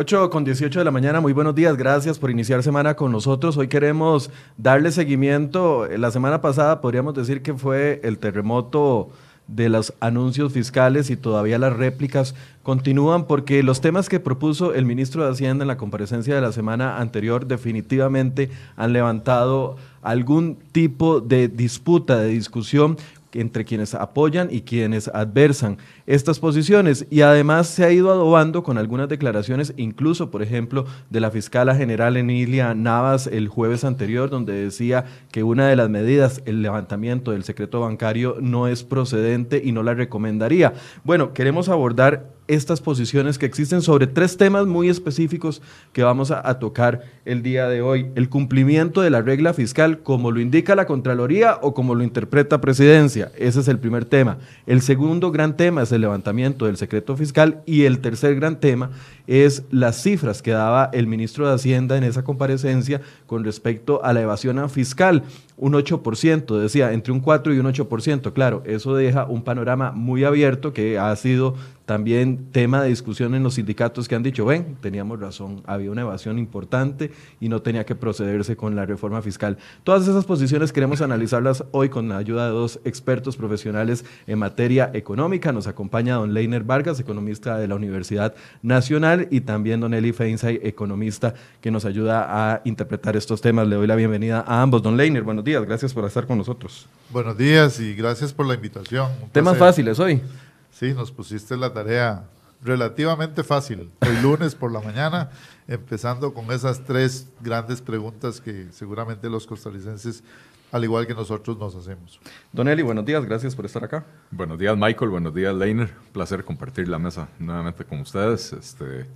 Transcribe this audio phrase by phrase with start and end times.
[0.00, 3.56] 8 con 18 de la mañana, muy buenos días, gracias por iniciar semana con nosotros.
[3.56, 5.88] Hoy queremos darle seguimiento.
[5.88, 9.10] La semana pasada podríamos decir que fue el terremoto
[9.48, 14.84] de los anuncios fiscales y todavía las réplicas continúan porque los temas que propuso el
[14.84, 21.20] ministro de Hacienda en la comparecencia de la semana anterior definitivamente han levantado algún tipo
[21.20, 22.98] de disputa, de discusión
[23.32, 27.06] entre quienes apoyan y quienes adversan estas posiciones.
[27.10, 31.74] Y además se ha ido adobando con algunas declaraciones, incluso, por ejemplo, de la fiscala
[31.74, 37.32] general Emilia Navas el jueves anterior, donde decía que una de las medidas, el levantamiento
[37.32, 40.74] del secreto bancario, no es procedente y no la recomendaría.
[41.04, 45.62] Bueno, queremos abordar estas posiciones que existen sobre tres temas muy específicos
[45.92, 48.06] que vamos a, tocar el día de hoy.
[48.14, 52.60] El cumplimiento de la regla fiscal, como lo indica la Contraloría o como lo interpreta
[52.60, 53.30] Presidencia.
[53.36, 54.38] Ese es el primer tema.
[54.66, 58.90] El segundo gran tema es el levantamiento del secreto fiscal y el tercer gran tema
[59.28, 64.12] es las cifras que daba el ministro de Hacienda en esa comparecencia con respecto a
[64.12, 65.22] la evasión fiscal
[65.58, 68.32] un 8%, decía, entre un 4 y un 8%.
[68.32, 73.42] Claro, eso deja un panorama muy abierto que ha sido también tema de discusión en
[73.42, 77.86] los sindicatos que han dicho, ven, teníamos razón, había una evasión importante y no tenía
[77.86, 79.56] que procederse con la reforma fiscal.
[79.84, 84.90] Todas esas posiciones queremos analizarlas hoy con la ayuda de dos expertos profesionales en materia
[84.92, 85.50] económica.
[85.50, 90.60] Nos acompaña don Leiner Vargas, economista de la Universidad Nacional, y también don Eli Feinsay,
[90.62, 93.66] economista, que nos ayuda a interpretar estos temas.
[93.66, 94.82] Le doy la bienvenida a ambos.
[94.82, 96.86] Don Leiner, buenos días, gracias por estar con nosotros.
[97.10, 99.10] Buenos días y gracias por la invitación.
[99.32, 100.22] Temas fáciles hoy.
[100.70, 102.24] Sí, nos pusiste la tarea
[102.62, 105.30] relativamente fácil el lunes por la mañana,
[105.66, 110.22] empezando con esas tres grandes preguntas que seguramente los costarricenses,
[110.70, 112.20] al igual que nosotros, nos hacemos.
[112.52, 114.04] Don Eli, buenos días, gracias por estar acá.
[114.30, 115.90] Buenos días, Michael, buenos días, Leiner.
[116.12, 118.52] Placer compartir la mesa nuevamente con ustedes.
[118.52, 119.06] Este,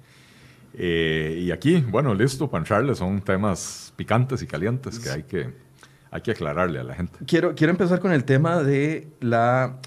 [0.75, 5.55] eh, y aquí, bueno, listo para entrarle, son temas picantes y calientes que hay que,
[6.11, 7.18] hay que aclararle a la gente.
[7.27, 9.79] Quiero, quiero empezar con el tema de la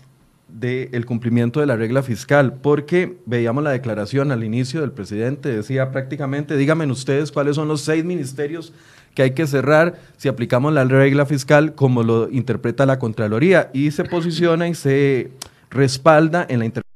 [0.59, 5.91] del cumplimiento de la regla fiscal, porque veíamos la declaración al inicio del presidente, decía
[5.91, 8.71] prácticamente, díganme ustedes cuáles son los seis ministerios
[9.13, 13.91] que hay que cerrar si aplicamos la regla fiscal como lo interpreta la Contraloría, y
[13.91, 15.31] se posiciona y se
[15.69, 16.95] respalda en la interpretación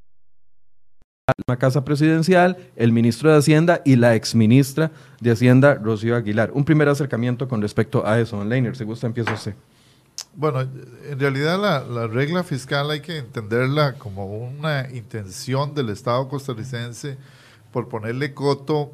[1.28, 6.52] de la Casa Presidencial, el ministro de Hacienda y la exministra de Hacienda, Rocío Aguilar.
[6.54, 8.38] Un primer acercamiento con respecto a eso.
[8.38, 9.54] Don Leiner, si gusta, empieza usted.
[10.36, 17.18] Bueno, en realidad la, regla fiscal hay que entenderla como una intención del Estado costarricense
[17.72, 18.94] por ponerle coto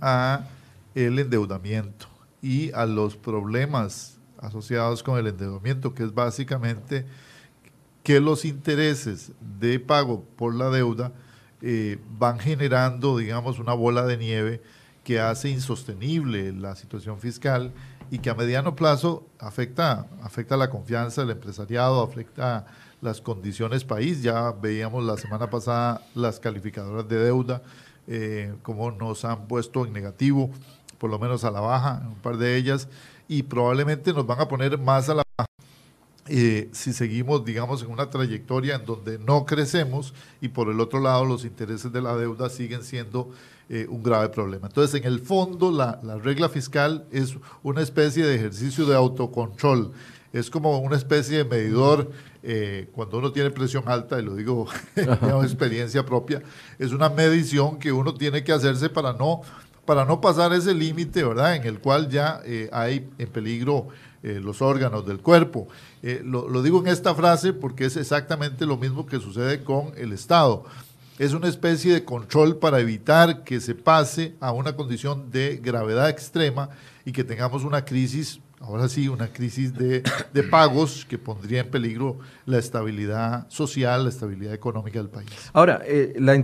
[0.00, 0.46] a
[0.94, 2.06] el endeudamiento
[2.40, 7.04] y a los problemas asociados con el endeudamiento, que es básicamente
[8.02, 11.12] que los intereses de pago por la deuda
[11.60, 14.62] eh, van generando, digamos, una bola de nieve
[15.02, 17.72] que hace insostenible la situación fiscal
[18.10, 22.66] y que a mediano plazo afecta, afecta la confianza del empresariado, afecta
[23.00, 24.22] las condiciones país.
[24.22, 27.62] Ya veíamos la semana pasada las calificadoras de deuda,
[28.06, 30.50] eh, como nos han puesto en negativo,
[30.98, 32.88] por lo menos a la baja, un par de ellas,
[33.28, 35.46] y probablemente nos van a poner más a la baja
[36.28, 40.98] eh, si seguimos, digamos, en una trayectoria en donde no crecemos y por el otro
[40.98, 43.30] lado los intereses de la deuda siguen siendo
[43.68, 44.68] eh, un grave problema.
[44.68, 49.90] Entonces, en el fondo, la, regla fiscal es una especie de ejercicio de autocontrol.
[50.32, 52.12] Es como una especie de medidor
[52.44, 55.02] eh, cuando uno tiene presión alta, y lo digo de
[55.42, 56.44] experiencia propia,
[56.78, 59.40] es una medición que uno tiene que hacerse para no,
[59.84, 61.56] para no pasar ese límite, ¿verdad?
[61.56, 63.88] En el cual ya eh, hay en peligro
[64.22, 65.68] los órganos del cuerpo.
[66.02, 70.12] Lo, lo digo en esta frase porque es exactamente lo mismo que sucede con el
[70.12, 70.64] Estado
[71.18, 76.10] es una especie de control para evitar que se pase a una condición de gravedad
[76.10, 76.68] extrema
[77.04, 80.02] y que tengamos una crisis ahora sí, una crisis de,
[80.50, 85.28] pagos que pondría en peligro la estabilidad social, la estabilidad económica del país.
[85.52, 86.36] Ahora, eh, la,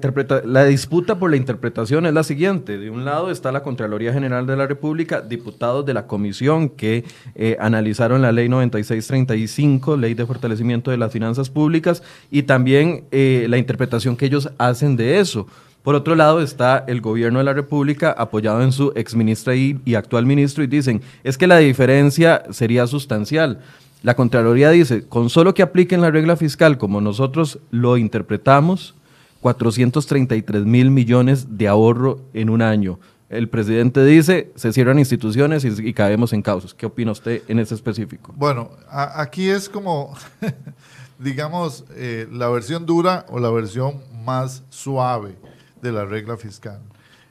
[0.45, 2.79] la disputa por la interpretación es la siguiente.
[2.79, 7.05] De un lado está la Contraloría General de la República, diputados de la comisión que
[7.35, 13.47] eh, analizaron la ley 9635, ley de fortalecimiento de las finanzas públicas, y también eh,
[13.49, 15.47] la interpretación que ellos hacen de eso.
[15.83, 19.97] Por otro lado está el gobierno de la República apoyado en su exministra y, y
[19.97, 23.61] actual ministro y dicen, es que la diferencia sería sustancial.
[24.03, 28.95] La Contraloría dice, con solo que apliquen la regla fiscal como nosotros lo interpretamos,
[29.41, 33.01] 433 mil millones de ahorro en un año.
[33.29, 36.75] El presidente dice, se cierran instituciones y, caemos en causas.
[36.75, 38.33] ¿Qué opina usted en ese específico?
[38.37, 40.15] Bueno, aquí es como,
[41.19, 45.35] digamos, eh, la versión dura o la versión más suave
[45.83, 46.81] de la regla fiscal.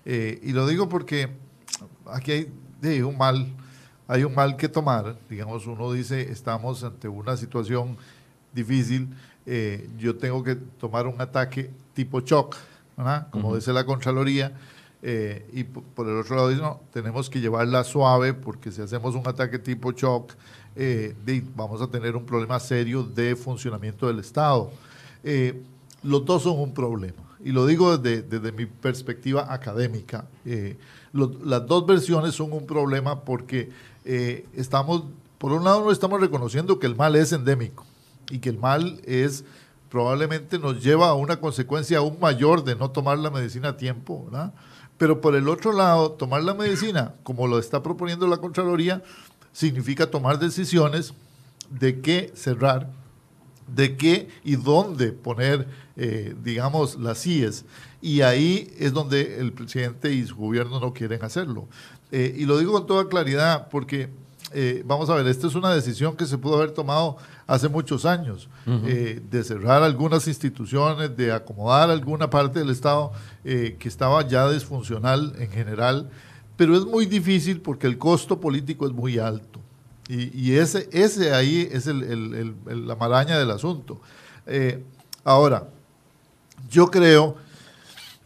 [0.05, 1.29] Eh, y lo digo porque
[2.05, 2.47] aquí
[2.83, 3.47] hay un mal,
[4.07, 5.17] hay un mal que tomar.
[5.29, 7.97] Digamos, uno dice, estamos ante una situación
[8.53, 9.09] difícil,
[9.45, 12.55] eh, yo tengo que tomar un ataque tipo shock,
[13.31, 14.53] como dice la Contraloría,
[15.03, 19.15] eh, y por el otro lado dice, no, tenemos que llevarla suave porque si hacemos
[19.15, 20.33] un ataque tipo shock,
[20.75, 21.15] eh,
[21.55, 24.71] vamos a tener un problema serio de funcionamiento del Estado.
[25.23, 25.61] Eh,
[26.03, 27.23] los dos son un problema.
[27.43, 30.25] Y lo digo desde, mi perspectiva académica.
[31.13, 33.71] las dos versiones son un problema porque
[34.03, 35.03] estamos,
[35.37, 37.85] por un lado, no estamos reconociendo que el mal es endémico
[38.29, 39.43] y que el mal es
[39.89, 44.23] probablemente nos lleva a una consecuencia aún mayor de no tomar la medicina a tiempo,
[44.25, 44.53] ¿verdad?
[44.97, 49.03] Pero por el otro lado, tomar la medicina, como lo está proponiendo la Contraloría,
[49.51, 51.13] significa tomar decisiones
[51.69, 52.89] de qué cerrar,
[53.75, 57.65] de qué y dónde poner, eh, digamos, las CIES.
[58.01, 61.67] Y ahí es donde el presidente y su gobierno no quieren hacerlo.
[62.11, 64.09] Eh, y lo digo con toda claridad porque,
[64.53, 68.05] eh, vamos a ver, esta es una decisión que se pudo haber tomado hace muchos
[68.05, 73.11] años, de cerrar algunas instituciones, de acomodar alguna parte del Estado
[73.43, 76.09] que estaba ya disfuncional en general,
[76.55, 79.59] pero es muy difícil porque el costo político es muy alto.
[80.13, 84.01] Y, ese, ese ahí es la maraña del asunto.
[84.45, 84.83] Eh,
[85.23, 85.69] ahora,
[86.69, 87.37] yo creo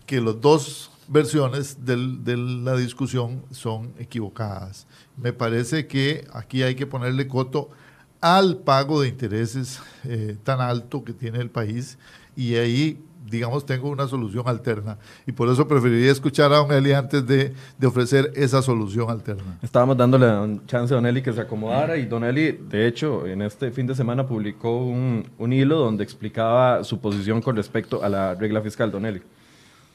[0.07, 4.87] que las dos versiones de la discusión son equivocadas.
[5.15, 7.69] Me parece que aquí hay que ponerle coto
[8.19, 11.99] al pago de intereses eh, tan alto que tiene el país
[12.35, 12.99] y ahí
[13.29, 14.97] digamos, tengo una solución alterna.
[15.25, 19.57] Y por eso preferiría escuchar a Don Eli antes de, de, ofrecer esa solución alterna.
[19.61, 23.25] Estábamos dándole un chance a Don Eli que se acomodara y Don Eli, de hecho,
[23.25, 28.03] en este fin de semana publicó un, un hilo donde explicaba su posición con respecto
[28.03, 29.21] a la regla fiscal, Don Eli.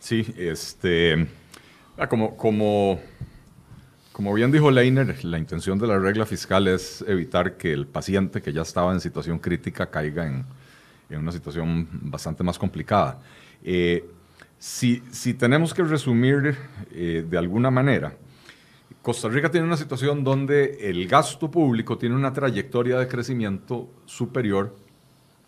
[0.01, 1.27] Sí, este,
[1.99, 3.01] ah, como, como
[4.13, 8.43] como bien dijo Leiner, la intención de la regla fiscal es evitar que el paciente
[8.43, 10.45] que ya estaba en situación crítica caiga en,
[11.19, 13.21] una situación bastante más complicada.
[13.63, 14.09] Eh,
[14.59, 15.01] si,
[15.35, 16.57] tenemos que resumir
[16.93, 18.15] eh, de alguna manera,
[19.03, 24.77] Costa Rica tiene una situación donde el gasto público tiene una trayectoria de crecimiento superior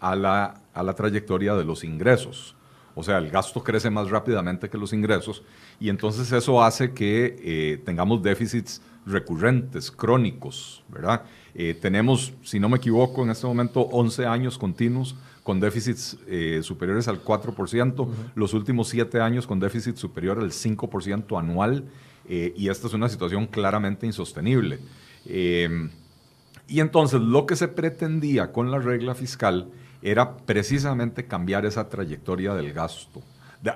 [0.00, 2.56] a la, a la trayectoria de los ingresos.
[2.94, 5.42] O sea, el gasto crece más rápidamente que los ingresos
[5.80, 11.22] y entonces eso hace que eh, tengamos déficits recurrentes, crónicos, ¿verdad?
[11.54, 16.60] Eh, tenemos, si no me equivoco, en este momento 11 años continuos con déficits eh,
[16.62, 21.84] superiores al 4%, los últimos 7 años con déficit superior al 5% anual,
[22.28, 24.78] y esta es una situación claramente insostenible.
[25.26, 29.68] y entonces lo que se pretendía con la regla fiscal
[30.02, 33.22] era precisamente cambiar esa trayectoria del gasto.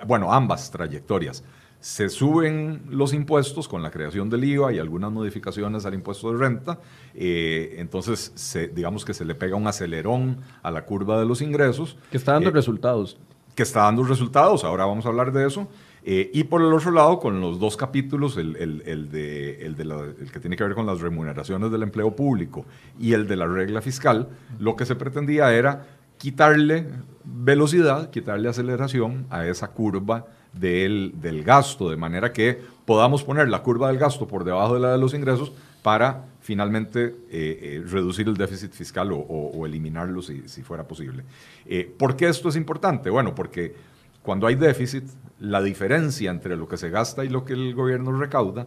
[0.07, 1.45] bueno, ambas trayectorias.
[1.87, 6.37] Se suben los impuestos con la creación del IVA y algunas modificaciones al impuesto de
[6.37, 6.81] renta,
[7.15, 8.33] eh, entonces
[8.75, 11.97] digamos que se le pega un acelerón a la curva de los ingresos.
[12.11, 13.19] Que está dando eh, resultados.
[13.55, 15.69] Que está dando resultados, ahora vamos a hablar de eso.
[16.03, 20.33] Eh, y por el otro lado, con los dos capítulos, el, de, el, de el,
[20.33, 22.67] que tiene que ver con las remuneraciones del empleo público
[22.99, 24.29] y el de la regla fiscal,
[24.59, 25.87] lo que se pretendía era
[26.19, 26.89] quitarle
[27.23, 30.27] velocidad, quitarle aceleración a esa curva
[30.59, 34.93] del, gasto, de manera que podamos poner la curva del gasto por debajo de la
[34.93, 40.87] de los ingresos para finalmente eh, eh, reducir el déficit fiscal o, eliminarlo si, fuera
[40.87, 41.25] posible.
[41.65, 43.11] Eh, ¿Por qué esto es importante?
[43.11, 43.75] Bueno, porque
[44.23, 45.05] cuando hay déficit,
[45.41, 48.67] la diferencia entre lo que se gasta y lo que el gobierno recauda,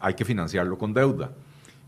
[0.00, 1.32] hay que financiarlo con deuda.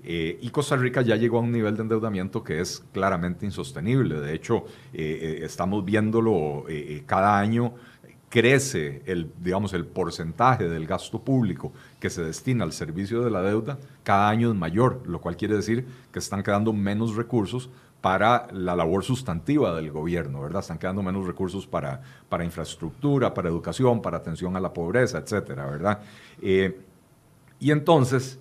[0.03, 4.21] Eh, y Costa Rica ya llegó a un nivel de endeudamiento que es claramente insostenible.
[4.21, 6.65] De hecho, estamos viéndolo
[7.07, 7.75] cada año
[8.31, 13.43] crece el, digamos, el porcentaje del gasto público que se destina al servicio de la
[13.43, 17.69] deuda, cada año es mayor, lo cual quiere decir que están quedando menos recursos
[18.01, 20.61] para la labor sustantiva del gobierno, ¿verdad?
[20.61, 25.67] Están quedando menos recursos para, para infraestructura, para educación, para atención a la pobreza, etcétera,
[25.67, 26.01] ¿verdad?
[26.41, 28.39] y entonces,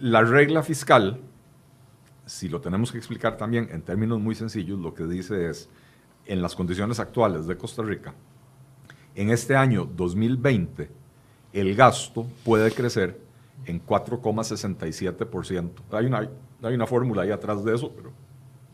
[0.00, 1.20] la regla fiscal,
[2.24, 5.68] si lo tenemos que explicar también en términos muy sencillos, lo que dice es,
[6.26, 8.14] en las condiciones actuales de Costa Rica,
[9.14, 10.90] en este año 2020,
[11.52, 13.20] el gasto puede crecer
[13.66, 15.70] en 4,67%.
[15.92, 16.30] Hay una,
[16.62, 18.12] hay una fórmula ahí atrás de eso, pero...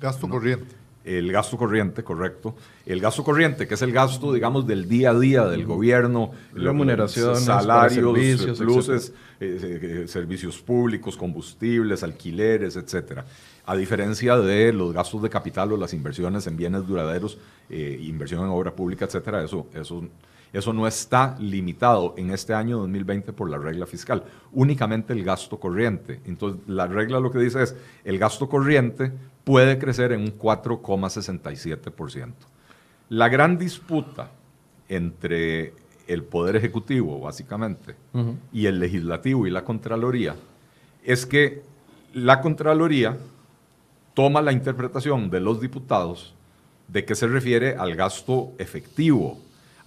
[0.00, 0.76] Gasto corriente
[1.08, 2.54] el gasto corriente, correcto.
[2.84, 7.44] El gasto corriente, que es el gasto, digamos, del día a día del gobierno, remuneraciones,
[7.44, 13.24] salarios, servicios, luces, eh, eh, servicios públicos, combustibles, alquileres, etcétera.
[13.64, 17.38] A diferencia de los gastos de capital o las inversiones en bienes duraderos,
[17.70, 20.04] eh, inversión en obra pública, etcétera, eso, eso
[20.50, 25.60] Eso no está limitado en este año 2020 por la regla fiscal, únicamente el gasto
[25.60, 26.20] corriente.
[26.24, 29.12] Entonces, la regla lo que dice es, el gasto corriente
[29.48, 32.34] puede crecer en un 4,67%.
[33.08, 34.30] La gran disputa
[34.90, 35.72] entre
[36.06, 37.94] el Poder Ejecutivo, básicamente,
[38.52, 40.36] y el Legislativo y la Contraloría,
[41.02, 41.62] es que
[42.12, 43.16] la Contraloría
[44.12, 46.34] toma la interpretación de los diputados
[46.88, 49.38] de que se refiere al gasto efectivo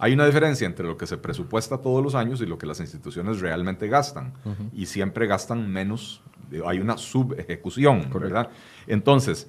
[0.02, 2.80] hay una diferencia entre lo que se presupuesta todos los años y lo que las
[2.80, 4.32] instituciones realmente gastan.
[4.74, 6.20] Y siempre gastan menos,
[6.66, 8.48] hay una subejecución, ¿verdad?
[8.88, 9.46] Entonces,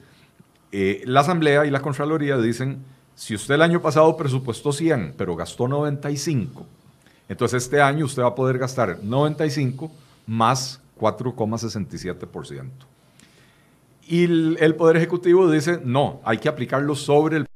[0.71, 2.83] eh, la Asamblea y la Contraloría dicen,
[3.15, 6.67] si usted el año pasado presupuestó 100, pero gastó 95,
[7.29, 9.91] entonces este año usted va a poder gastar 95
[10.27, 12.69] más 4,67%.
[14.05, 14.25] Y
[14.61, 17.47] el Poder Ejecutivo dice, no, hay que aplicarlo sobre el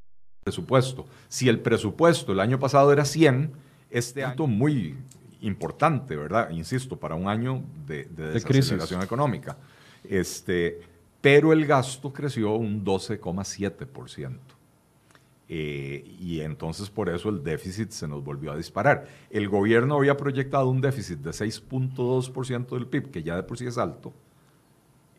[0.48, 1.06] presupuesto.
[1.28, 3.52] Si el presupuesto el año pasado era 100,
[3.90, 4.96] este año muy
[5.42, 6.50] importante, ¿verdad?
[6.52, 9.58] Insisto, para un año de, de desaceleración económica.
[10.06, 10.80] Este,
[11.20, 14.38] pero el gasto creció un 12,7%.
[15.50, 19.08] Eh, y entonces por eso el déficit se nos volvió a disparar.
[19.30, 23.66] El gobierno había proyectado un déficit de 6.2% del PIB, que ya de por sí
[23.66, 24.14] es alto,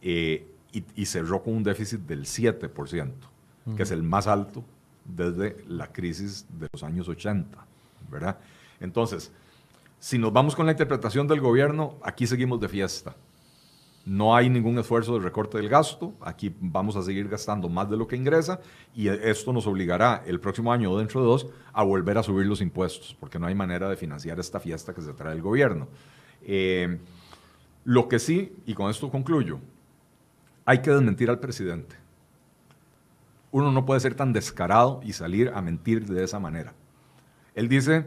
[0.00, 3.12] eh, y, cerró con un déficit del 7%,
[3.76, 4.64] que es el más alto
[5.08, 7.58] desde la crisis de los años 80,
[8.10, 8.38] ¿verdad?
[8.80, 9.32] Entonces,
[9.98, 13.16] si nos vamos con la interpretación del gobierno, aquí seguimos de fiesta.
[14.04, 17.96] No hay ningún esfuerzo de recorte del gasto, aquí vamos a seguir gastando más de
[17.96, 18.60] lo que ingresa
[18.94, 22.46] y esto nos obligará el próximo año o dentro de dos a volver a subir
[22.46, 25.88] los impuestos, porque no hay manera de financiar esta fiesta que se trae el gobierno.
[26.42, 26.98] Eh,
[27.84, 29.58] lo que sí, y con esto concluyo,
[30.64, 32.07] hay que desmentir al presidente
[33.50, 36.74] uno no puede ser tan descarado y salir a mentir de esa manera.
[37.54, 38.06] Él dice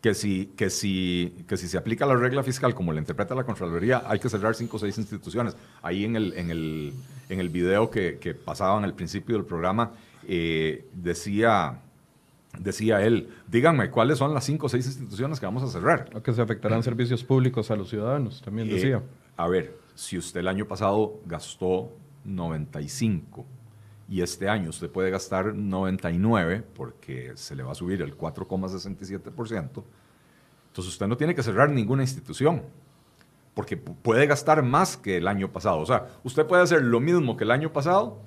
[0.00, 3.44] que si, que si, que si se aplica la regla fiscal como la interpreta la
[3.44, 5.56] Contraloría, hay que cerrar cinco o seis instituciones.
[5.82, 6.92] Ahí en el, en el,
[7.28, 9.92] en el video que, que pasaban al principio del programa,
[10.26, 11.80] eh, decía,
[12.58, 16.10] decía él, díganme cuáles son las cinco o seis instituciones que vamos a cerrar.
[16.14, 19.02] O que se afectarán servicios públicos a los ciudadanos, también eh, decía.
[19.36, 21.92] a ver, si usted el año pasado gastó
[22.24, 23.46] 95
[24.10, 29.22] y este año usted puede gastar 99 porque se le va a subir el 4,67%,
[29.22, 32.62] entonces usted no tiene que cerrar ninguna institución
[33.54, 35.78] porque puede gastar más que el año pasado.
[35.78, 38.18] O sea, usted puede hacer lo mismo que el año pasado,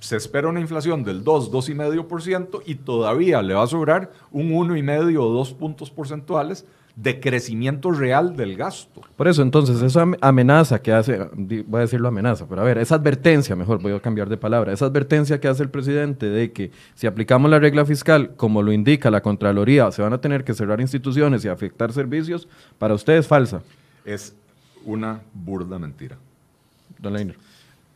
[0.00, 5.18] se espera una inflación del 2, 2,5% y todavía le va a sobrar un 1,5
[5.18, 9.02] o 2 puntos porcentuales de crecimiento real del gasto.
[9.16, 12.94] Por eso, entonces, esa amenaza que hace, voy a decirlo amenaza, pero a ver, esa
[12.94, 16.72] advertencia, mejor voy a cambiar de palabra, esa advertencia que hace el presidente de que
[16.94, 20.54] si aplicamos la regla fiscal, como lo indica la Contraloría, se van a tener que
[20.54, 22.48] cerrar instituciones y afectar servicios,
[22.78, 23.60] para usted es falsa.
[24.06, 24.34] Es
[24.86, 26.16] una burda mentira.
[26.98, 27.36] Don Leiner.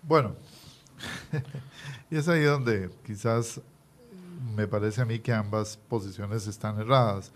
[0.02, 0.34] Bueno,
[2.10, 3.62] y es ahí donde quizás
[4.54, 7.32] me parece a mí que ambas posiciones están erradas.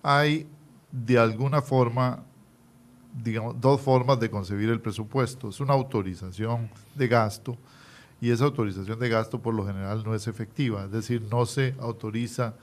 [0.00, 0.46] Hay
[0.90, 2.22] de alguna forma,
[3.22, 5.48] digamos, dos formas de concebir el presupuesto.
[5.48, 7.56] Es una autorización de gasto
[8.20, 11.74] y esa autorización de gasto por lo general no es efectiva, es decir, no se
[11.78, 12.54] autoriza,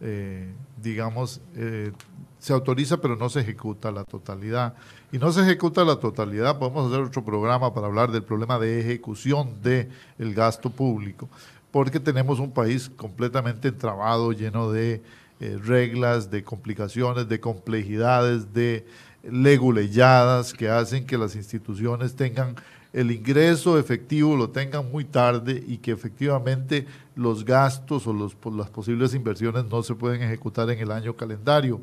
[0.00, 1.92] eh, digamos, eh,
[2.38, 4.74] se autoriza pero no se ejecuta la totalidad.
[5.10, 8.80] Y no se ejecuta la totalidad, podemos hacer otro programa para hablar del problema de
[8.80, 11.28] ejecución del el gasto público,
[11.70, 15.02] porque tenemos un país completamente entrabado, lleno de
[15.42, 18.86] eh, reglas, de complicaciones, de complejidades, de
[19.28, 22.54] leguleyadas que hacen que las instituciones tengan
[22.92, 28.70] el ingreso efectivo, lo tengan muy tarde y que efectivamente los gastos o los, las
[28.70, 31.80] posibles inversiones no se pueden ejecutar en el año calendario.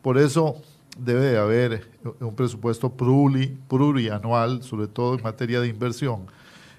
[0.00, 0.62] Por eso
[0.96, 2.90] debe de haber un presupuesto
[3.68, 6.28] plurianual, sobre todo en materia de inversión,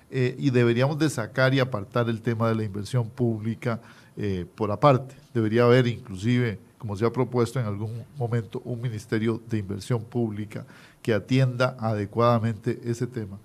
[0.09, 3.81] eh, y deberíamos de sacar y apartar el tema de la inversión pública
[4.17, 5.15] eh, por aparte.
[5.33, 10.65] Debería haber inclusive, como se ha propuesto en algún momento, un Ministerio de Inversión Pública
[11.01, 13.37] que atienda adecuadamente ese tema.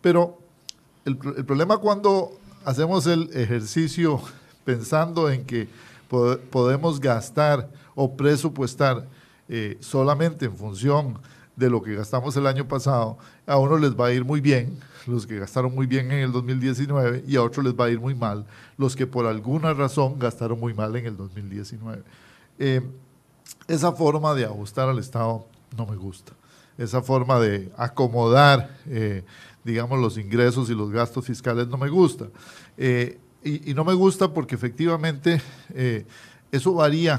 [0.00, 0.38] Pero
[1.04, 4.20] el, problema cuando hacemos el ejercicio
[4.64, 5.68] pensando en que
[6.50, 9.06] podemos gastar o presupuestar
[9.48, 11.18] eh, solamente en función
[11.56, 14.78] de lo que gastamos el año pasado, a uno les va a ir muy bien,
[15.06, 18.00] los que gastaron muy bien en el 2019, y a otros les va a ir
[18.00, 22.02] muy mal, los que por alguna razón gastaron muy mal en el 2019.
[22.58, 22.82] Eh,
[23.66, 26.32] esa forma de ajustar al Estado no me gusta.
[26.78, 29.24] Esa forma de acomodar, eh,
[29.64, 32.26] digamos, los ingresos y los gastos fiscales no me gusta.
[32.76, 35.40] Eh, y, y, no me gusta porque efectivamente
[36.52, 37.18] eso varía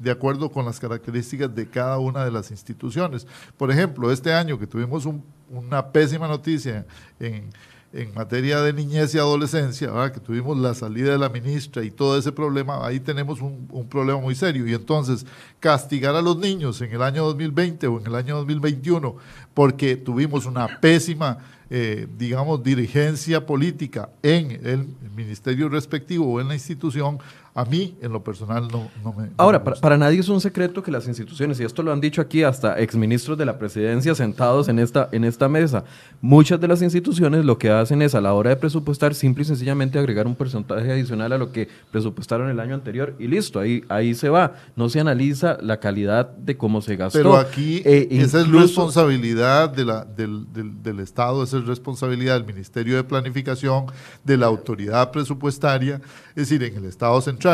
[0.00, 3.26] de acuerdo con las características de cada una de las instituciones.
[3.56, 5.06] Por ejemplo, este año que tuvimos
[5.50, 6.86] una pésima noticia
[7.20, 7.50] en,
[7.92, 12.18] en materia de niñez y adolescencia, que tuvimos la salida de la ministra y todo
[12.18, 14.66] ese problema, ahí tenemos un, un, problema muy serio.
[14.66, 15.24] Y entonces,
[15.60, 19.16] castigar a los niños en el año 2020 o en el año 2021
[19.54, 21.38] porque tuvimos una pésima
[21.68, 24.86] eh, digamos, dirigencia política en el
[25.16, 27.18] ministerio respectivo o en la institución,
[27.56, 29.30] a mí, en lo personal, no, me...
[29.38, 32.42] Ahora, para, nadie es un secreto que las instituciones, y esto lo han dicho aquí
[32.42, 35.82] hasta exministros de la presidencia sentados en esta, en esta mesa,
[36.20, 39.46] muchas de las instituciones lo que hacen es a la hora de presupuestar simple y
[39.46, 43.82] sencillamente agregar un porcentaje adicional a lo que presupuestaron el año anterior y listo, ahí,
[43.88, 44.56] ahí se va.
[44.76, 47.18] No se analiza la calidad de cómo se gastó.
[47.18, 52.34] Pero aquí eh, esa es responsabilidad de la, del, del, del Estado, esa es responsabilidad
[52.34, 53.86] del Ministerio de Planificación,
[54.24, 56.02] de la autoridad presupuestaria,
[56.34, 57.45] es decir, en el Estado central.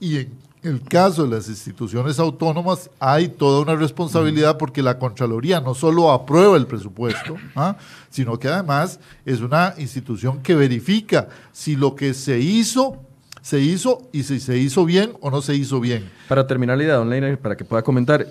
[0.00, 0.30] Y en
[0.62, 6.10] el caso de las instituciones autónomas hay toda una responsabilidad porque la Contraloría no solo
[6.10, 7.76] aprueba el presupuesto, ¿ah?
[8.10, 12.98] sino que además es una institución que verifica si lo que se hizo
[13.42, 16.10] se hizo y si se hizo bien o no se hizo bien.
[16.28, 18.26] Para terminar la idea, don Leiner, para que pueda comentar,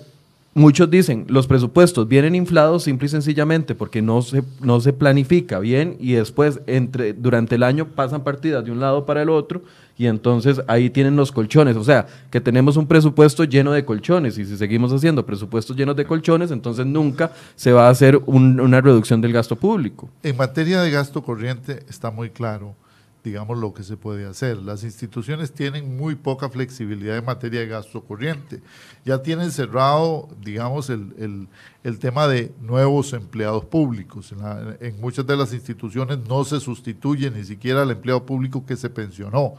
[0.52, 5.60] Muchos dicen, los presupuestos vienen inflados simple y sencillamente porque no se, no se planifica
[5.60, 9.62] bien y después entre, durante el año pasan partidas de un lado para el otro
[9.96, 11.76] y entonces ahí tienen los colchones.
[11.76, 15.94] O sea, que tenemos un presupuesto lleno de colchones y si seguimos haciendo presupuestos llenos
[15.94, 20.10] de colchones, entonces nunca se va a hacer una reducción del gasto público.
[20.24, 22.74] En materia de gasto corriente está muy claro
[23.22, 24.58] digamos, lo que se puede hacer.
[24.58, 28.62] Las instituciones tienen muy poca flexibilidad en materia de gasto corriente.
[29.04, 31.48] Ya tienen cerrado, digamos, el,
[31.84, 34.32] el, tema de nuevos empleados públicos.
[34.32, 38.76] En, en, muchas de las instituciones no se sustituye ni siquiera el empleado público que
[38.76, 39.56] se pensionó.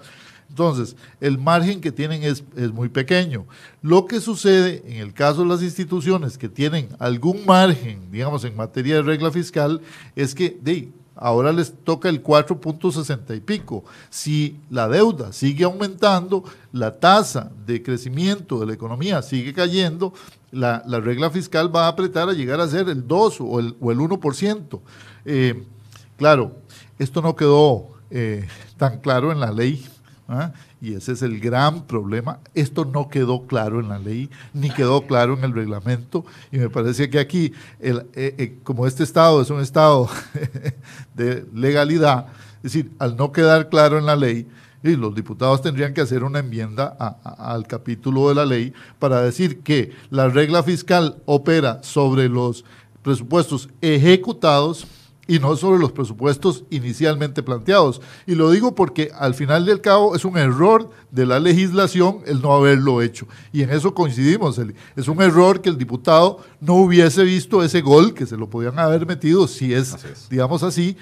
[0.52, 3.46] Entonces, el margen que tienen es, es muy pequeño.
[3.82, 8.58] Lo que sucede en el caso de las instituciones que tienen algún margen, digamos, en
[8.58, 9.80] materia de regla fiscal,
[10.14, 13.84] es que de, ahora les toca el 4.60 y pico.
[14.10, 20.14] Si la deuda sigue aumentando, la tasa de crecimiento de la economía sigue cayendo,
[20.52, 23.92] la, regla fiscal va a apretar a llegar a ser el 2 o el, o
[23.92, 24.80] el 1%.
[25.26, 25.64] Eh,
[26.18, 26.56] claro,
[27.00, 28.48] esto no quedó eh,
[28.78, 29.88] tan claro en la ley
[30.32, 30.54] ¿ah?
[30.82, 32.40] y ese es el gran problema.
[32.56, 36.70] Esto no quedó claro en la ley, ni quedó claro en el reglamento, y me
[36.70, 40.10] parece que aquí, el, eh, eh, como este Estado es un Estado
[41.14, 44.48] de legalidad, es decir, al no quedar claro en la ley,
[44.84, 46.88] y los diputados tendrían que hacer una enmienda
[47.38, 52.66] al capítulo de la ley para decir que la regla fiscal opera sobre los
[53.04, 54.88] presupuestos ejecutados,
[55.28, 58.02] y no sobre los presupuestos inicialmente planteados.
[58.26, 62.42] Y lo digo porque al final del cabo es un error de la legislación el
[62.42, 63.28] no haberlo hecho.
[63.54, 64.60] Y en eso coincidimos,
[64.96, 68.80] Es un error que el diputado no hubiese visto ese gol, que se lo podían
[68.80, 69.96] haber metido, si es,
[70.30, 70.98] digamos así.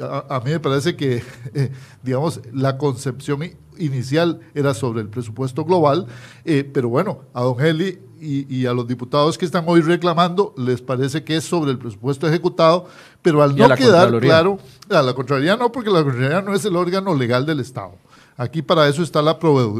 [0.00, 1.22] a, mí me parece que,
[1.54, 1.70] eh,
[2.02, 3.42] digamos, la concepción
[3.78, 6.06] inicial era sobre el presupuesto global,
[6.44, 10.80] eh, pero bueno, a don Heli y, a los diputados que están hoy reclamando les
[10.80, 12.86] parece que es sobre el presupuesto ejecutado,
[13.26, 14.56] pero al no quedar claro,
[14.88, 17.96] a la Contraloría no, porque la Contraloría no es el órgano legal del Estado.
[18.36, 19.36] Aquí para eso está la,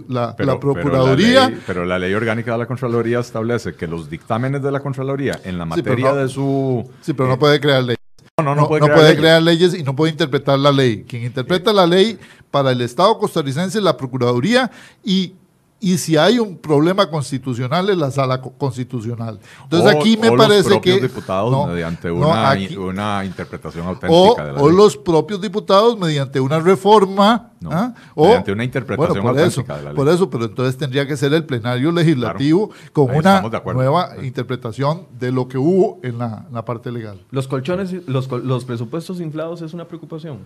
[0.09, 1.57] la, Procuraduría.
[1.65, 5.59] Pero la, ley, orgánica de la Contraloría establece que los dictámenes de la Contraloría en
[5.59, 6.91] la materia de su...
[7.03, 8.01] Sí, pero no eh, puede crear leyes.
[8.43, 9.75] No, no, puede, crear, crear, leyes.
[9.75, 11.05] y no puede interpretar la ley.
[11.05, 12.19] Quien interpreta la ley
[12.51, 14.73] para el Estado costarricense es la Procuraduría
[15.05, 15.35] y
[15.79, 19.39] y si hay un problema constitucional es la sala constitucional.
[19.65, 24.71] Entonces aquí me parece los que diputados mediante una, una, interpretación auténtica de la o
[24.71, 27.95] los propios diputados mediante una reforma ¿ah?
[28.15, 29.97] o mediante una interpretación por auténtica eso, de la ley.
[29.97, 35.31] Por eso, pero entonces tendría que ser el plenario legislativo con una nueva interpretación de
[35.31, 37.21] lo que hubo en la, parte legal.
[37.31, 40.39] Los colchones, los, los presupuestos inflados es una preocupación.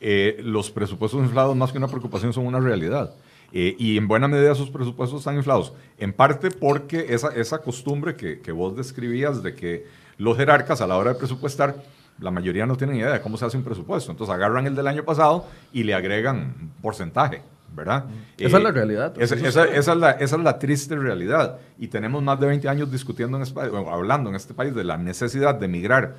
[0.00, 3.12] Eh, los presupuestos inflados más que una preocupación son una realidad.
[3.52, 5.72] Eh, y en buena medida sus presupuestos están inflados.
[5.98, 9.86] En parte porque esa, esa costumbre que, que, vos describías de que
[10.18, 11.76] los jerarcas a la hora de presupuestar,
[12.18, 14.10] la mayoría no tienen idea de cómo se hace un presupuesto.
[14.10, 17.42] Entonces agarran el del año pasado y le agregan porcentaje.
[17.74, 18.06] ¿verdad?
[18.38, 19.14] Esa es la eh, realidad.
[19.20, 21.58] Esa, esa, esa, es la, esa, es la, triste realidad.
[21.78, 24.96] Y tenemos más de 20 años discutiendo, en este, hablando en este país de la
[24.96, 26.16] necesidad de migrar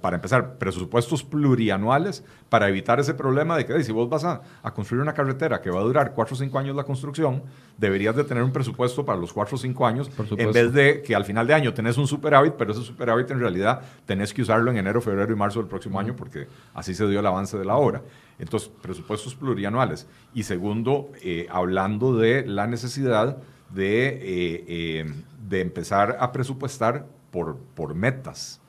[0.00, 4.40] para empezar, presupuestos plurianuales para evitar ese problema de que si vos vas a,
[4.72, 7.42] construir una carretera que va a durar 4 o 5 años la construcción,
[7.76, 11.14] deberías de tener un presupuesto para los 4 o 5 años, en vez de que
[11.14, 14.70] al final de año tenés un superávit, pero ese superávit en realidad tenés que usarlo
[14.70, 17.64] en enero, febrero y marzo del próximo año porque así se dio el avance de
[17.64, 18.02] la obra.
[18.38, 20.06] Entonces, presupuestos plurianuales.
[20.34, 23.38] Y segundo, eh, hablando de la necesidad
[23.70, 25.14] de, eh, eh,
[25.48, 28.60] de empezar a presupuestar por, por metas,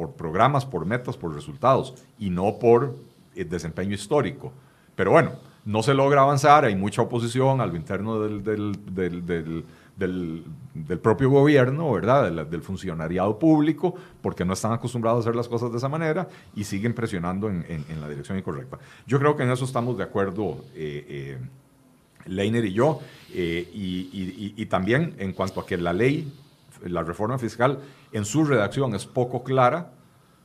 [0.00, 2.96] por programas, por metas, por resultados, y no por
[3.34, 4.50] desempeño histórico.
[4.96, 5.32] Pero bueno,
[5.66, 9.64] no se logra avanzar, hay mucha oposición a lo interno del, del,
[9.98, 12.46] del, propio gobierno, ¿verdad?
[12.46, 16.64] Del, funcionariado público, porque no están acostumbrados a hacer las cosas de esa manera y
[16.64, 18.78] siguen presionando en, la dirección incorrecta.
[19.06, 21.38] Yo creo que en eso estamos de acuerdo, eh, eh,
[22.24, 23.00] Leiner y yo,
[23.34, 26.32] eh, y también en cuanto a que la ley,
[26.86, 27.80] la reforma fiscal,
[28.12, 29.92] en su redacción es poco clara,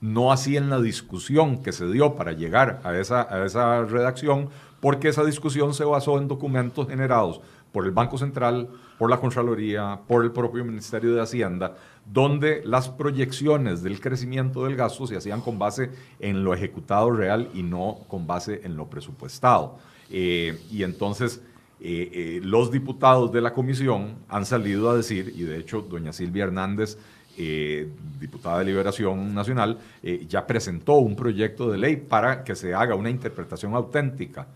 [0.01, 4.49] no así en la discusión que se dio para llegar a esa, a esa redacción,
[4.80, 9.99] porque esa discusión se basó en documentos generados por el Banco Central, por la Contraloría,
[10.08, 11.75] por el propio Ministerio de Hacienda,
[12.06, 17.49] donde las proyecciones del crecimiento del gasto se hacían con base en lo ejecutado real
[17.54, 19.78] y no con base en lo presupuestado.
[20.10, 21.41] Eh, y entonces
[21.82, 26.13] eh, eh, los diputados de la comisión han salido a decir, y de hecho doña
[26.13, 26.97] Silvia Hernández,
[27.38, 29.80] diputada de Liberación Nacional,
[30.28, 34.48] ya presentó un proyecto de ley para que se haga una interpretación auténtica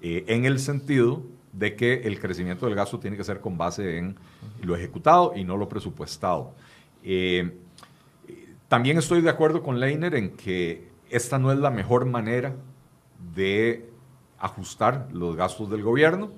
[0.00, 1.22] en el sentido
[1.52, 4.16] de que el crecimiento del gasto tiene que ser con base en
[4.62, 6.52] lo ejecutado y no lo presupuestado.
[7.02, 7.56] Eh,
[8.68, 12.54] también estoy de acuerdo con Leiner en que esta no es la mejor manera
[13.34, 13.88] de
[14.38, 16.30] ajustar los gastos del gobierno,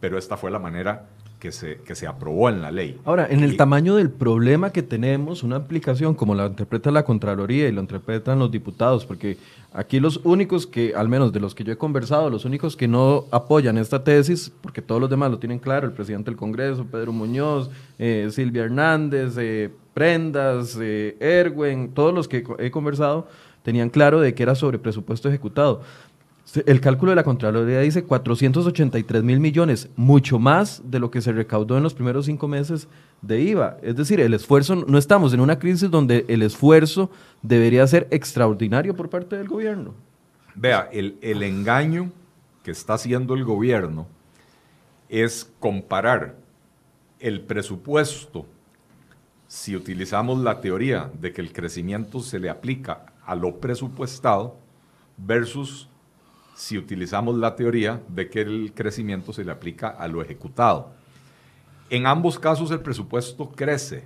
[0.00, 1.08] pero esta fue la manera
[1.44, 2.98] que se, que se aprobó en la ley.
[3.04, 7.68] Ahora, en el tamaño del problema que tenemos, una aplicación como la interpreta la Contraloría
[7.68, 9.36] y lo interpretan los diputados, porque
[9.74, 12.88] aquí los únicos que, al menos de los que yo he conversado, los únicos que
[12.88, 16.86] no apoyan esta tesis, porque todos los demás lo tienen claro, el presidente del Congreso,
[16.90, 23.28] Pedro Muñoz, eh, Silvia Hernández, eh, Prendas, eh, Erwin, todos los que he conversado,
[23.62, 25.82] tenían claro de que era sobre presupuesto ejecutado.
[26.66, 31.32] El cálculo de la Contraloría dice 483 mil millones, mucho más de lo que se
[31.32, 32.86] recaudó en los primeros cinco meses
[33.22, 33.78] de IVA.
[33.82, 37.10] Es decir, el esfuerzo, no estamos en una crisis donde el esfuerzo
[37.42, 39.94] debería ser extraordinario por parte del gobierno.
[40.54, 42.12] Vea, el, el engaño
[42.62, 44.06] que está haciendo el gobierno
[45.08, 46.36] es comparar
[47.18, 48.46] el presupuesto,
[49.48, 54.56] si utilizamos la teoría de que el crecimiento se le aplica a lo presupuestado,
[55.16, 55.88] versus
[56.54, 60.92] si utilizamos la teoría de que el crecimiento se le aplica a lo ejecutado.
[61.90, 64.04] En ambos casos el presupuesto crece.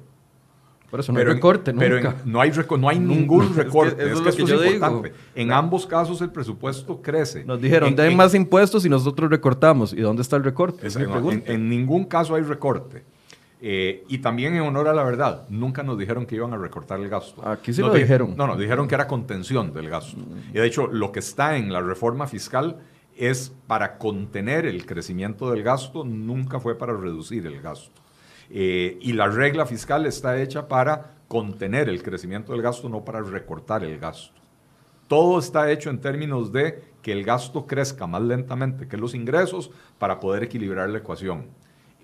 [0.90, 1.86] Por eso no hay recorte, nunca.
[1.86, 4.10] Pero no hay, no hay ningún recorte.
[4.10, 5.02] es que, yo Digo.
[5.34, 7.44] En ambos casos el presupuesto crece.
[7.44, 9.92] Nos dijeron, den más impuestos y nosotros recortamos.
[9.92, 10.88] ¿Y dónde está el recorte?
[11.46, 13.04] en, ningún caso hay recorte.
[13.60, 17.00] Eh, y también en honor a la verdad, nunca nos dijeron que iban a recortar
[17.00, 17.46] el gasto.
[17.46, 18.36] Aquí sí lo dijeron.
[18.36, 20.16] No, no, dijeron que era contención del gasto.
[20.50, 22.78] Y de hecho, lo que está en la reforma fiscal
[23.16, 28.00] es para contener el crecimiento del gasto, nunca fue para reducir el gasto.
[28.48, 33.20] Eh, y la regla fiscal está hecha para contener el crecimiento del gasto, no para
[33.20, 34.40] recortar el gasto.
[35.08, 39.70] Todo está hecho en términos de que el gasto crezca más lentamente que los ingresos
[39.98, 41.46] para poder equilibrar la ecuación.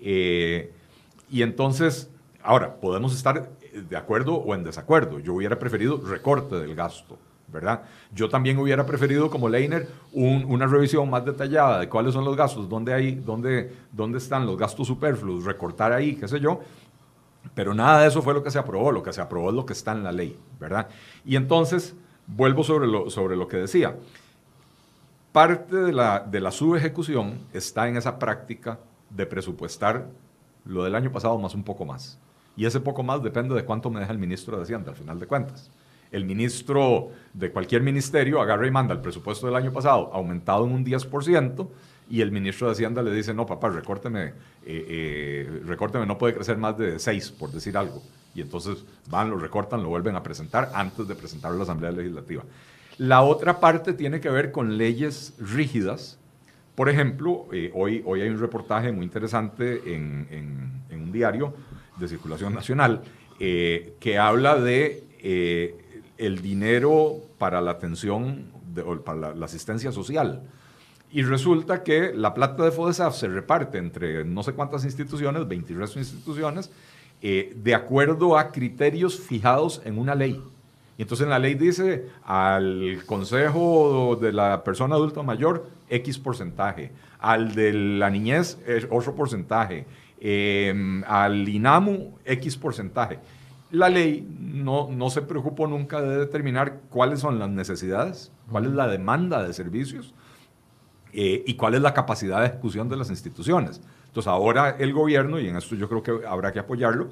[0.01, 0.73] Eh,
[1.35, 2.09] y entonces,
[2.41, 5.19] ahora, podemos estar de acuerdo o en desacuerdo.
[5.19, 7.17] Yo hubiera preferido recorte del gasto,
[7.49, 7.81] ¿verdad?
[8.13, 12.69] Yo también hubiera preferido, como Leiner, una revisión más detallada de cuáles son los gastos,
[12.69, 16.61] dónde, hay, dónde, dónde están los gastos superfluos, recortar ahí, qué sé yo.
[17.53, 18.93] Pero nada de eso fue lo que se aprobó.
[18.93, 20.87] Lo que se aprobó es lo que está en la ley, ¿verdad?
[21.25, 21.95] Y entonces,
[22.27, 23.93] vuelvo sobre lo, sobre lo que decía.
[25.33, 30.05] Parte de la, de la subejecución está en esa práctica de presupuestar
[30.65, 32.19] lo del año pasado más un poco más.
[32.57, 35.19] Y ese poco más depende de cuánto me deja el ministro de Hacienda, al final
[35.19, 35.69] de cuentas.
[36.11, 40.71] El ministro de cualquier ministerio agarra y manda el presupuesto del año pasado aumentado en
[40.71, 41.67] un 10%,
[42.09, 44.33] y el ministro de Hacienda le dice, no, papá, recórteme,
[44.65, 48.01] eh, eh no puede crecer más de 6, por decir algo.
[48.35, 51.91] Y entonces van, lo recortan, lo vuelven a presentar antes de presentarlo a la Asamblea
[51.91, 52.43] Legislativa.
[52.97, 56.19] La otra parte tiene que ver con leyes rígidas
[56.75, 61.53] por ejemplo, eh, hoy, hoy hay un reportaje muy interesante en, un diario
[61.97, 63.01] de circulación nacional
[63.39, 68.51] eh, que habla de eh, el dinero para la atención,
[68.85, 70.43] o para la, asistencia social.
[71.11, 75.95] Y resulta que la plata de FODESAF se reparte entre no sé cuántas instituciones, 23
[75.95, 76.71] instituciones,
[77.21, 80.41] de acuerdo a criterios fijados en una ley.
[80.97, 86.91] Y entonces en la ley dice al consejo de la persona adulta mayor X porcentaje,
[87.19, 88.57] al de la niñez
[88.89, 89.85] otro porcentaje,
[90.19, 93.19] em, al INAMU X porcentaje.
[93.71, 98.71] La ley no, no se preocupó nunca de determinar cuáles son las necesidades, cuál es
[98.71, 100.13] la demanda de servicios
[101.11, 103.81] eh, y cuál es la capacidad de ejecución de las instituciones.
[104.07, 107.09] Entonces ahora el gobierno, y en esto yo creo que habrá que apoyarlo,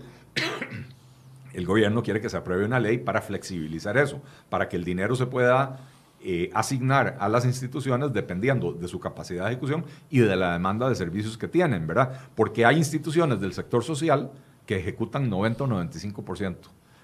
[1.54, 5.16] el gobierno quiere que se apruebe una ley para flexibilizar eso, para que el dinero
[5.16, 5.80] se pueda
[6.26, 10.88] eh, asignar a las instituciones dependiendo de su capacidad de ejecución y de la demanda
[10.88, 12.18] de servicios que tienen, ¿verdad?
[12.34, 14.32] Porque hay instituciones del sector social
[14.66, 16.56] que ejecutan 90 o 95%,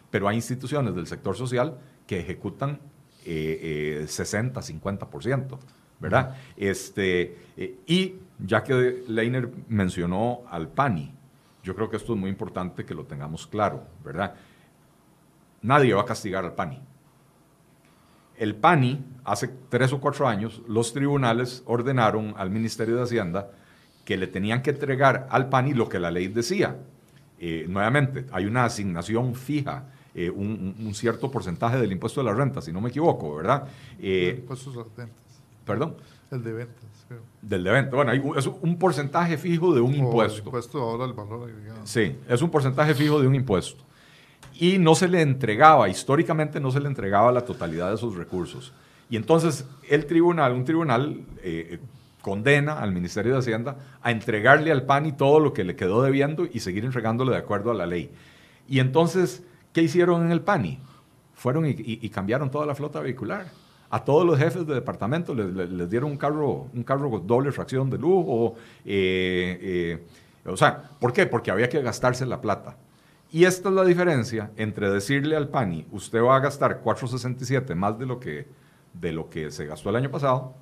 [0.09, 2.79] pero hay instituciones del sector social que ejecutan
[3.25, 5.57] 60, eh, 50%, eh,
[5.99, 6.37] ¿verdad?
[6.55, 7.37] Este,
[7.85, 11.13] y ya que Leiner mencionó al PANI,
[11.63, 14.35] yo creo que esto es muy importante que lo tengamos claro, ¿verdad?
[15.61, 16.79] Nadie va a castigar al PANI.
[18.37, 23.51] El PANI, hace tres o cuatro años, los tribunales ordenaron al Ministerio de Hacienda
[24.05, 26.77] que le tenían que entregar al PANI lo que la ley decía.
[27.37, 29.83] Eh, nuevamente, hay una asignación fija,
[30.15, 33.67] eh, un, cierto porcentaje del impuesto de la renta, si no me equivoco, ¿verdad?
[33.99, 35.41] Eh, impuestos a ventas.
[35.65, 35.95] Perdón.
[36.31, 36.98] El de ventas.
[37.41, 37.81] Del de.
[37.83, 40.39] Bueno, es un porcentaje fijo de un impuesto.
[40.39, 41.81] El impuesto ahora el valor agregado.
[41.85, 43.83] Sí, es un porcentaje fijo de un impuesto
[44.59, 48.73] y no se le entregaba, históricamente no se le entregaba la totalidad de esos recursos.
[49.09, 51.79] Y entonces el tribunal, un tribunal eh,
[52.21, 56.45] condena al Ministerio de Hacienda a entregarle al PANI todo lo que le quedó debiendo
[56.45, 58.11] y seguir entregándole de acuerdo a la ley.
[58.67, 60.79] Y entonces, ¿qué hicieron en el PANI?
[61.35, 63.45] Fueron y, cambiaron toda la flota vehicular.
[63.91, 67.97] A todos los jefes de departamento les, dieron un carro, un carro doble fracción de
[67.97, 68.55] lujo.
[68.85, 70.07] Eh, eh,
[70.45, 71.25] o sea, ¿por qué?
[71.25, 72.77] Porque había que gastarse la plata.
[73.31, 77.97] Y esta es la diferencia entre decirle al PANI, usted va a gastar 4.67 más
[77.99, 78.47] de lo que,
[78.93, 80.55] de lo que se gastó el año pasado,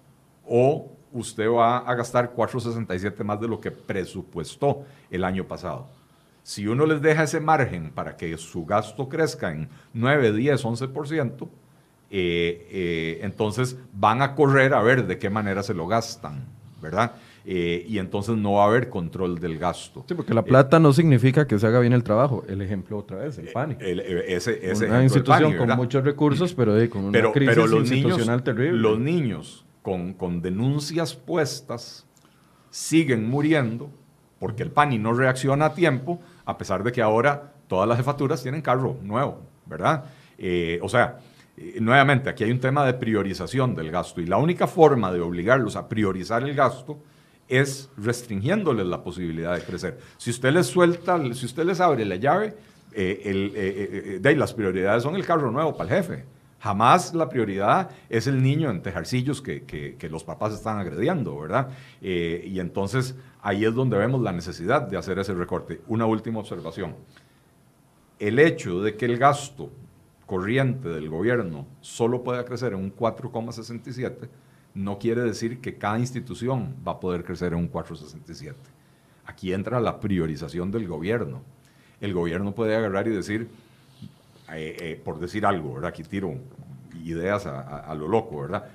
[0.45, 5.87] o usted va a gastar 4.67 más de lo que presupuestó el año pasado.
[6.43, 11.49] Si uno les deja ese margen para que su gasto crezca en 9, 10, 11%,
[12.09, 16.45] eh, entonces van a correr a ver de qué manera se lo gastan,
[16.81, 17.13] ¿verdad?
[17.49, 20.03] Eh, y entonces no va a haber control del gasto.
[20.05, 22.43] Sí, porque la plata no significa que se haga bien el trabajo.
[22.49, 23.77] El ejemplo otra vez, el PANI.
[23.79, 28.77] ese, una institución con muchos recursos, pero con una crisis los institucional terrible.
[28.77, 32.05] Los niños con, con denuncias puestas
[32.69, 33.89] siguen muriendo
[34.39, 38.43] porque el PANI no reacciona a tiempo, a pesar de que ahora todas las jefaturas
[38.43, 40.03] tienen carro nuevo, ¿verdad?
[40.37, 41.19] Eh, o sea,
[41.79, 45.75] nuevamente, aquí hay un tema de priorización del gasto y la única forma de obligarlos
[45.75, 46.99] a priorizar el gasto
[47.47, 49.97] es restringiéndoles la posibilidad de crecer.
[50.17, 52.55] Si usted les suelta, si usted les abre la llave,
[52.93, 56.25] eh, el, eh, eh, las prioridades son el carro nuevo para el jefe.
[56.59, 61.69] Jamás la prioridad es el niño en tejarcillos que, que, los papás están agrediendo, ¿verdad?
[62.01, 65.81] y entonces ahí es donde vemos la necesidad de hacer ese recorte.
[65.87, 66.95] Una última observación.
[68.17, 69.69] El hecho de que el gasto
[70.27, 74.29] corriente del gobierno solo pueda crecer en un 4,67
[74.77, 78.55] no quiere decir que cada institución va a poder crecer en un 467.
[79.25, 81.41] Aquí entra la priorización del gobierno.
[81.99, 83.49] El gobierno puede agarrar y decir,
[84.53, 85.89] eh, eh, por decir algo, ¿verdad?
[85.89, 86.35] Aquí tiro
[87.03, 88.65] ideas a, lo loco, ¿verdad?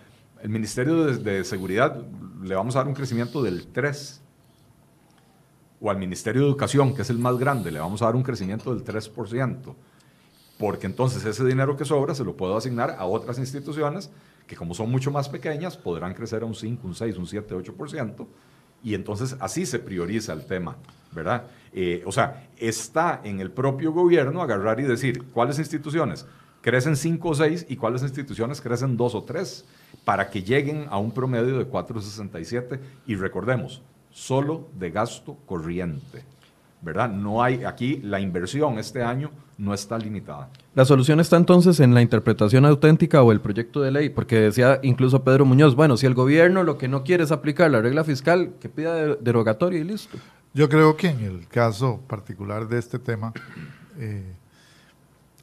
[0.43, 1.97] El Ministerio de, de, Seguridad
[2.43, 4.21] le vamos a dar un crecimiento del 3.
[5.81, 8.25] O al Ministerio de Educación, que es el más grande, le vamos a dar un
[8.25, 9.75] crecimiento del 3%.
[10.63, 14.13] Porque entonces ese dinero que sobra se lo puedo asignar a otras instituciones
[14.47, 17.53] que como son mucho más pequeñas, podrán crecer a un 5, un 6, un 7,
[17.53, 18.27] 8%,
[18.85, 20.77] y entonces así se prioriza el tema,
[21.11, 21.47] ¿verdad?
[21.73, 26.27] Eh, o sea, está en el propio gobierno agarrar y decir cuáles instituciones
[26.61, 29.65] crecen 5 o 6 y cuáles instituciones crecen 2 o 3,
[30.05, 36.23] para que lleguen a un promedio de 4,67 y recordemos, solo de gasto corriente.
[36.83, 37.09] ¿verdad?
[37.11, 39.31] No hay aquí la inversión este año
[39.63, 40.51] no está limitada.
[40.75, 44.81] La solución está entonces en la interpretación auténtica o el proyecto de ley, porque decía
[44.83, 48.03] incluso Pedro Muñoz, bueno, si el gobierno lo que no quiere es aplicar la regla
[48.03, 50.19] fiscal, que pida derogatoria y listo.
[50.53, 53.33] Yo creo que en el caso particular de este tema,
[53.99, 54.35] eh,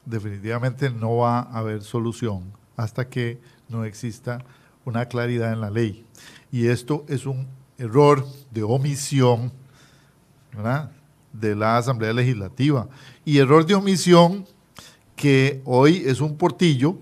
[0.04, 4.44] definitivamente no va a haber solución hasta que no exista
[4.84, 6.04] una claridad en la ley.
[6.52, 7.46] Y esto es un
[7.78, 9.50] error de omisión,
[10.54, 10.90] ¿verdad?
[11.32, 12.88] de la Asamblea Legislativa.
[13.24, 14.46] Y error de omisión
[15.16, 16.96] que hoy es un portillo,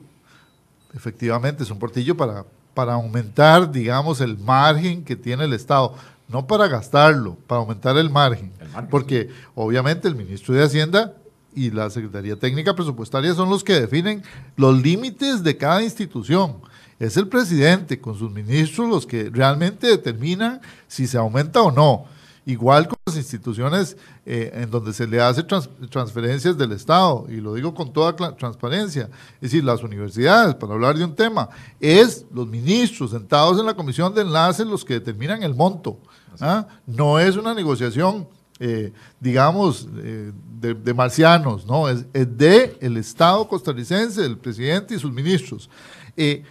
[0.94, 5.94] efectivamente es un portillo para, para aumentar, digamos, el margen que tiene el Estado,
[6.28, 8.52] no para gastarlo, para aumentar el margen.
[8.90, 11.14] Porque obviamente el ministro de Hacienda
[11.54, 14.22] y la Secretaría Técnica Presupuestaria son los que definen
[14.56, 16.56] los límites de cada institución.
[16.98, 22.06] Es el presidente con sus ministros los que realmente determinan si se aumenta o no.
[22.48, 27.54] Igual con las instituciones eh, en donde se le hace transferencias del Estado, y lo
[27.54, 32.48] digo con toda transparencia, es decir, las universidades, para hablar de un tema, es los
[32.48, 35.98] ministros sentados en la comisión de enlace los que determinan el monto.
[36.40, 36.66] ¿ah?
[36.86, 38.26] No es una negociación
[38.60, 45.12] eh, digamos, eh, de, marcianos, no, es, de el Estado costarricense, el presidente y sus
[45.12, 45.70] ministros.
[46.16, 46.42] Eh,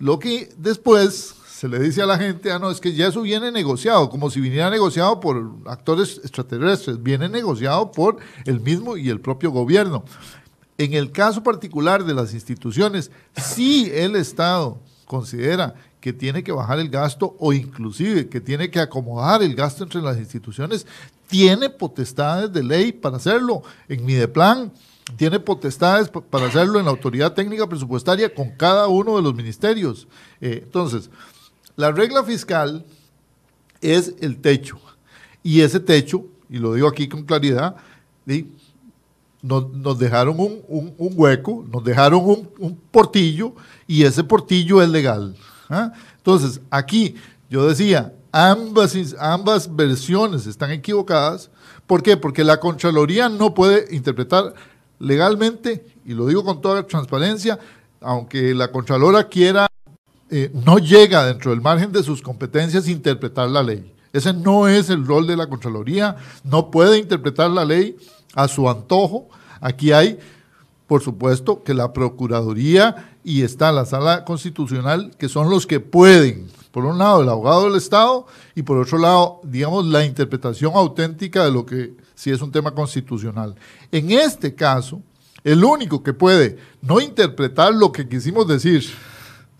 [0.00, 3.22] lo que después se le dice a la gente, ah, no, es que ya eso
[3.22, 9.08] viene negociado, como si viniera negociado por actores extraterrestres, viene negociado por el mismo y
[9.08, 10.04] el propio gobierno.
[10.76, 16.80] En el caso particular de las instituciones, si el Estado considera que tiene que bajar
[16.80, 20.86] el gasto o inclusive que tiene que acomodar el gasto entre las instituciones,
[21.28, 23.62] tiene potestades de ley para hacerlo.
[23.88, 24.70] En Mideplan
[25.16, 30.06] tiene potestades para hacerlo en la autoridad técnica presupuestaria con cada uno de los ministerios.
[30.42, 31.08] Eh, entonces,
[31.76, 32.84] la regla fiscal
[33.80, 34.78] es el techo.
[35.42, 37.76] Y ese techo, y lo digo aquí con claridad,
[39.42, 43.54] nos, dejaron un, hueco, nos dejaron un, portillo
[43.86, 45.36] y ese portillo es legal.
[45.68, 45.92] ¿ah?
[46.16, 47.16] Entonces, aquí
[47.50, 51.50] yo decía, ambas, ambas versiones están equivocadas.
[51.86, 52.16] ¿Por qué?
[52.16, 54.54] Porque la Contraloría no puede interpretar
[54.98, 57.58] legalmente, y lo digo con toda transparencia,
[58.00, 59.66] aunque la Contralora quiera
[60.36, 63.94] eh, no llega dentro del margen de sus competencias interpretar la ley.
[64.12, 67.96] Ese no es el rol de la Contraloría, no puede interpretar la ley
[68.34, 69.28] a su antojo.
[69.60, 70.18] Aquí hay,
[70.88, 76.48] por supuesto, que la Procuraduría y está la Sala Constitucional, que son los que pueden,
[76.72, 81.44] por un lado, el abogado del Estado y por otro lado, digamos, la interpretación auténtica
[81.44, 83.54] de lo que si es un tema constitucional.
[83.92, 85.00] En este caso,
[85.44, 88.84] el único que puede no interpretar lo que quisimos decir,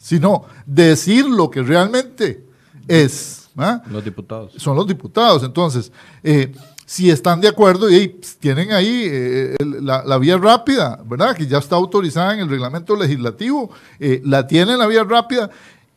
[0.04, 2.44] sino decir lo que realmente
[2.86, 3.48] es.
[3.56, 3.82] ¿ah?
[3.90, 4.52] Los diputados.
[4.58, 5.42] Son los diputados.
[5.42, 5.90] Entonces,
[6.22, 6.52] eh,
[6.84, 11.34] si están de acuerdo y pues, tienen ahí eh, la, vía rápida, ¿verdad?
[11.34, 15.48] Que ya está autorizada en el reglamento legislativo, eh, la tienen la vía rápida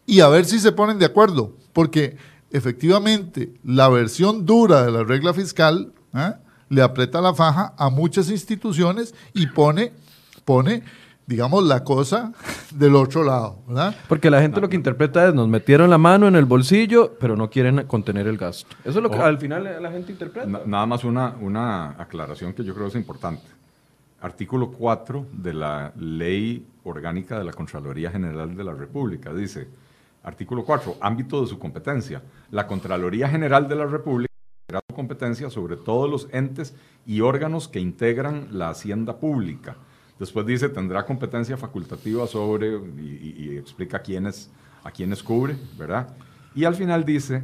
[0.06, 2.16] y a ver si se ponen de acuerdo, porque
[2.50, 6.38] efectivamente la versión dura de la regla fiscal ¿ah?
[6.70, 9.92] le aprieta la faja a muchas instituciones y pone,
[10.46, 10.84] pone
[11.28, 12.32] digamos, la cosa
[12.74, 13.94] del otro lado, ¿verdad?
[14.08, 17.36] Porque la gente lo que interpreta es, nos metieron la mano en el bolsillo, pero
[17.36, 18.76] no quieren contener el gasto.
[18.86, 20.48] Eso es lo que al final la gente interpreta.
[20.66, 23.44] nada más una, una aclaración que yo creo es importante.
[24.22, 29.68] Artículo 4 de la Ley Orgánica de la Contraloría General de la República dice,
[30.24, 32.24] artículo 4, ámbito de su competencia.
[32.52, 34.32] La Contraloría General de la República
[34.66, 36.74] tendrá su competencia sobre todos los entes
[37.06, 39.76] y órganos que integran la hacienda pública
[40.20, 44.50] Después dice, tendrá competencia facultativa sobre, y, explica a quiénes,
[44.84, 46.16] a quiénes cubre, ¿verdad?
[46.56, 47.44] Y al final dice,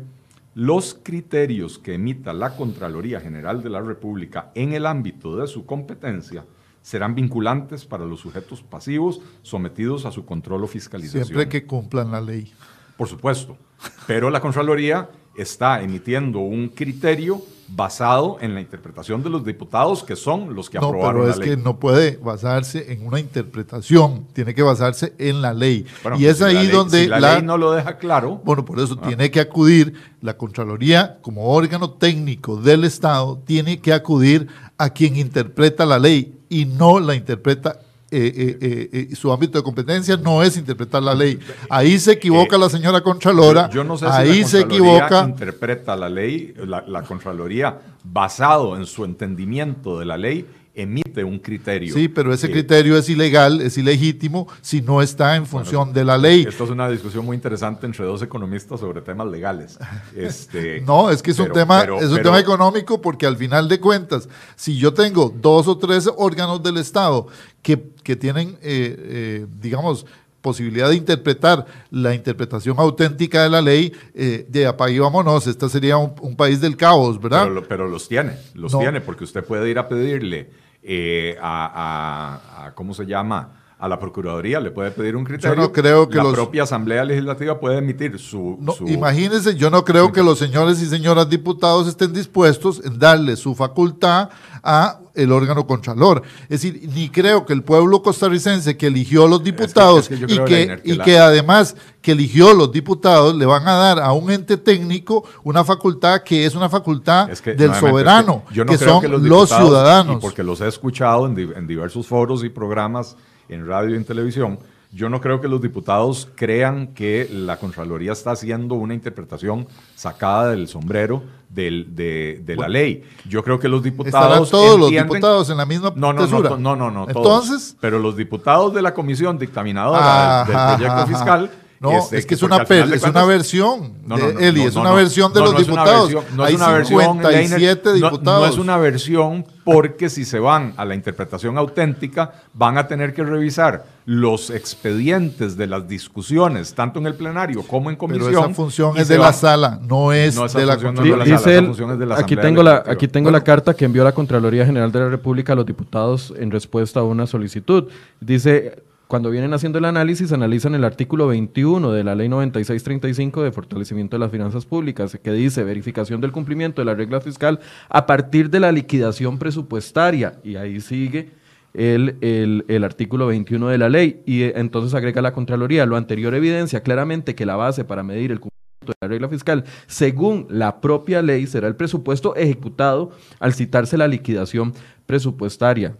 [0.55, 5.65] los criterios que emita la Contraloría General de la República en el ámbito de su
[5.65, 6.45] competencia
[6.81, 11.25] serán vinculantes para los sujetos pasivos sometidos a su control o fiscalización.
[11.25, 12.51] Siempre que cumplan la ley.
[12.97, 13.57] Por supuesto.
[14.05, 20.15] Pero la Contraloría está emitiendo un criterio basado en la interpretación de los diputados que
[20.15, 24.54] son los que no, aprobaron pero es que no puede basarse en una interpretación, tiene
[24.54, 25.86] que basarse en la ley.
[26.17, 28.41] y es ahí donde la, ley no lo deja claro.
[28.43, 29.08] Bueno, por eso ah.
[29.08, 34.47] tiene que acudir la Contraloría como órgano técnico del Estado, tiene que acudir
[34.78, 37.80] a quien interpreta la ley y no la interpreta
[38.15, 41.39] eh, eh, eh, su ámbito de competencia no es interpretar la ley.
[41.69, 43.69] Ahí se equivoca la señora Contralora.
[43.69, 45.26] Yo, no sé ahí si se equivoca.
[45.28, 51.38] interpreta la ley, la, la Contraloría, basado en su entendimiento de la ley, emite un
[51.39, 51.93] criterio.
[51.93, 56.17] Sí, pero ese criterio es ilegal, es ilegítimo si no está en función de la
[56.17, 56.45] ley.
[56.47, 59.77] Esto es una discusión muy interesante entre dos economistas sobre temas legales.
[60.15, 63.79] Este, no, es que es un tema, es un tema económico porque al final de
[63.79, 67.27] cuentas, si yo tengo dos o tres órganos del Estado
[67.62, 70.05] que, que tienen, eh, eh, digamos,
[70.41, 75.97] posibilidad de interpretar la interpretación auténtica de la ley, eh, de apague vámonos, este sería
[75.97, 77.47] un, país del caos, ¿verdad?
[77.67, 83.06] Pero, los tiene, los tiene, porque usted puede ir a pedirle eh, a, ¿cómo se
[83.06, 83.62] llama?
[83.84, 85.58] A la Procuraduría le puede pedir un criterio.
[85.58, 90.13] Yo no creo que la propia Asamblea Legislativa puede emitir su, Imagínense, yo no creo
[90.13, 94.30] que los señores y señoras diputados estén dispuestos en darle su facultad
[94.64, 96.24] a el órgano contralor.
[96.43, 100.97] Es decir, ni creo que el pueblo costarricense que eligió los diputados y, que, y
[100.99, 105.66] que además que eligió los diputados le van a dar a un ente técnico una
[105.66, 110.22] facultad que es una facultad del soberano, que, son los, ciudadanos.
[110.22, 113.18] porque los he escuchado en, en diversos foros y programas
[113.54, 114.60] en radio y en televisión,
[114.95, 120.51] Yo no creo que los diputados crean que la Contraloría está haciendo una interpretación sacada
[120.51, 123.04] del sombrero del, de, de la ley.
[123.28, 124.24] Yo creo que los diputados.
[124.24, 126.51] ¿Estarán todos los diputados en la misma no, no, tesura?
[126.51, 127.45] no, no, no, no, todos.
[127.47, 127.76] Entonces.
[127.80, 131.51] Pero los diputados de la comisión dictaminadora del, proyecto fiscal.
[131.84, 134.75] No, este, es que es una, es una versión, No, no, de Eli, no, es
[134.77, 134.95] una no.
[134.95, 136.13] versión de No, los diputados.
[136.13, 138.01] versión- no es Hay una versión, 57 Leiner.
[138.01, 138.41] No- diputados.
[138.47, 143.13] No, es una versión porque si se van a la interpretación auténtica, van a tener
[143.13, 148.27] que revisar los expedientes de las discusiones, tanto en el plenario como en comisión.
[148.31, 150.53] Pero esa función es de la van- sala, no es de la función no es
[150.53, 151.13] de la Contraloría.
[151.13, 153.73] sala, Dice esa él, función es de la aquí tengo, la, aquí tengo la carta
[153.73, 157.27] que envió la Contraloría General de la República a los diputados en respuesta a una
[157.27, 157.86] solicitud.
[158.19, 158.84] Dice,
[159.14, 164.16] cuando vienen haciendo el análisis, analizan el artículo 21 de la Ley 9635 de fortalecimiento
[164.16, 167.59] de las finanzas públicas, que dice verificación del cumplimiento de la regla fiscal
[167.89, 170.39] a partir de la liquidación presupuestaria.
[170.43, 171.30] Y ahí sigue
[171.76, 174.24] el, el- el artículo 21 de la ley.
[174.26, 178.32] Y eh, entonces agrega la Contraloría, lo anterior evidencia claramente que la base para medir
[178.32, 183.53] el cumplimiento de la regla fiscal, según la propia ley, será el presupuesto ejecutado al
[183.53, 184.74] citarse la liquidación
[185.05, 185.97] presupuestaria.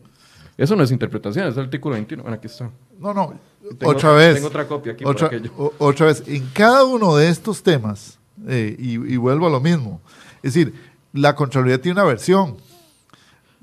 [0.58, 2.22] Eso no es interpretación, es el artículo 21.
[2.24, 2.70] Bueno, aquí está.
[3.00, 3.34] No, no,
[3.78, 4.36] Tengo- otra vez.
[4.36, 8.76] tengo otra copia aquí Otra, o- otra vez, en cada uno de estos temas, eh,
[8.78, 10.02] y, y vuelvo a lo mismo,
[10.44, 10.74] es decir,
[11.14, 12.58] la Contraloría tiene una versión,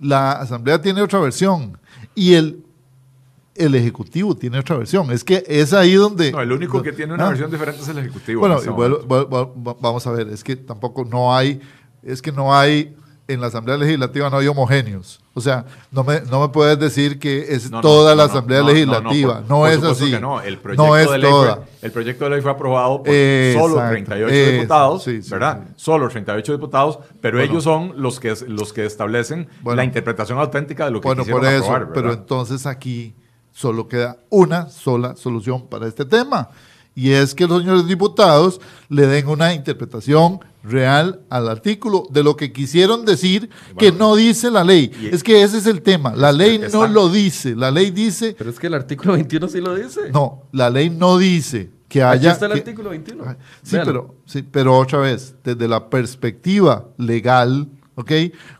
[0.00, 1.78] la Asamblea tiene otra versión,
[2.14, 2.64] y el,
[3.54, 5.10] el Ejecutivo tiene otra versión.
[5.12, 6.32] Es que es ahí donde...
[6.32, 7.28] No, el único que tiene una Ah.
[7.28, 8.40] versión diferente es el Ejecutivo.
[8.40, 11.60] Bueno, vuelvo- vuelvo- va- vamos a ver, es que tampoco no hay,
[12.02, 12.96] es que no hay,
[13.32, 15.20] en la Asamblea Legislativa no hay homogéneos.
[15.34, 18.60] O sea, no me, no me puedes decir que es No, toda la no, Asamblea
[18.60, 19.34] no, Legislativa.
[19.40, 20.16] por- No, por es así.
[20.20, 21.54] no, el proyecto, no es de ley toda.
[21.56, 25.30] Fue, el proyecto de ley fue aprobado por Exacto, solo 38 eso, diputados, sí, sí,
[25.30, 25.60] ¿verdad?
[25.68, 25.72] sí.
[25.76, 27.52] Solo 38 diputados, pero Bueno.
[27.52, 29.76] ellos son los que, los que establecen Bueno.
[29.76, 33.14] la interpretación auténtica de lo que Bueno, quisieron por eso, aprobar, pero entonces aquí
[33.52, 36.50] solo queda una sola solución para este tema.
[36.94, 42.36] Y es que los señores diputados le den una interpretación real al artículo de lo
[42.36, 44.90] que quisieron decir que no dice la ley.
[45.00, 46.14] y- es que ese es el tema.
[46.14, 47.54] La ley no está- lo dice.
[47.56, 50.10] La ley dice, Pero es que el artículo 21 sí lo dice.
[50.12, 52.32] no, la ley no dice que Aquí haya...
[52.32, 53.24] está el que- artículo 21.
[53.26, 53.86] Ay, Sí, Véalo.
[53.92, 58.12] pero, sí, pero otra vez, desde la perspectiva legal, ¿ok?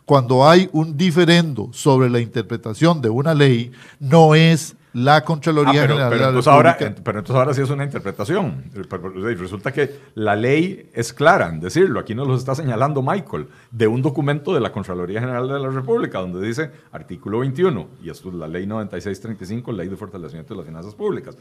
[0.05, 5.81] Cuando hay un diferendo sobre la interpretación de una ley, no es la Ah, Contraloría
[5.83, 8.65] pero, General pero de la entonces ahora, pero entonces ahora sí es una interpretación.
[8.73, 11.99] Pero- pero Resulta que la ley es clara en decirlo.
[11.99, 15.69] Aquí nos lo está señalando Michael, de un documento de la Contraloría General de la
[15.69, 20.57] República, donde dice artículo 21, y esto es la ley 9635, ley de fortalecimiento de
[20.57, 21.37] las finanzas públicas.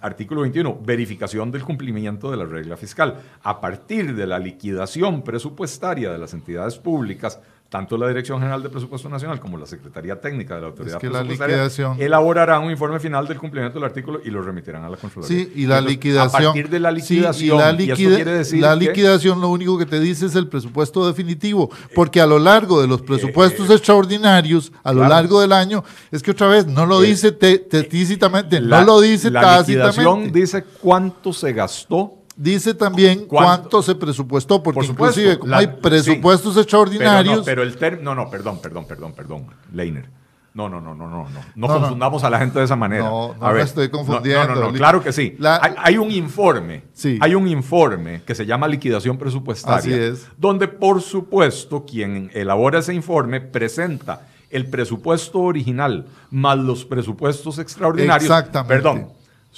[0.00, 3.16] Artículo 21, verificación del cumplimiento de la regla fiscal.
[3.42, 8.70] A partir de la liquidación presupuestaria de las entidades públicas, tanto la Dirección General de
[8.70, 12.98] Presupuesto Nacional como la Secretaría Técnica de la Autoridad que la liquidación- elaborarán un informe
[12.98, 15.36] final del cumplimiento del artículo y lo remitirán a la Contraloría.
[15.36, 16.42] Sí, y la Entonces, liquidación.
[16.42, 18.86] A partir de la sí, y liquidación, la, y esto liquida- quiere decir la que-
[18.86, 22.86] liquidación lo único que te dice es el presupuesto definitivo, porque a lo largo de
[22.88, 25.14] los presupuestos eh, extraordinarios, a lo claro.
[25.14, 28.80] largo del año, es que otra vez no lo Eh, dice te- te- explícitamente, la-
[28.80, 30.40] no lo dice la liquidación tácitamente.
[30.40, 33.68] dice cuánto se gastó Dice también ¿Cuánto?
[33.70, 37.44] cuánto se presupuestó, porque Por supuesto, inclusive como la- hay presupuestos sí, extraordinarios, Pero no,
[37.44, 38.14] pero el término.
[38.14, 39.46] No, no, perdón, perdón, perdón, perdón.
[39.72, 40.08] Leiner.
[40.54, 41.40] No, no, no, no, no, no.
[41.56, 43.04] No, confundamos a la gente de esa manera.
[43.04, 44.54] No, no A me estoy confundiendo.
[44.54, 45.34] No, no, no, claro que sí.
[45.40, 46.84] La- hay, hay un informe.
[46.94, 47.18] Sí.
[47.20, 49.76] Hay un informe que se llama liquidación presupuestaria.
[49.76, 50.26] Así es.
[50.36, 58.22] Donde, por supuesto, quien elabora ese informe presenta el presupuesto original más los presupuestos extraordinarios.
[58.30, 58.74] Exactamente.
[58.74, 59.08] Perdón,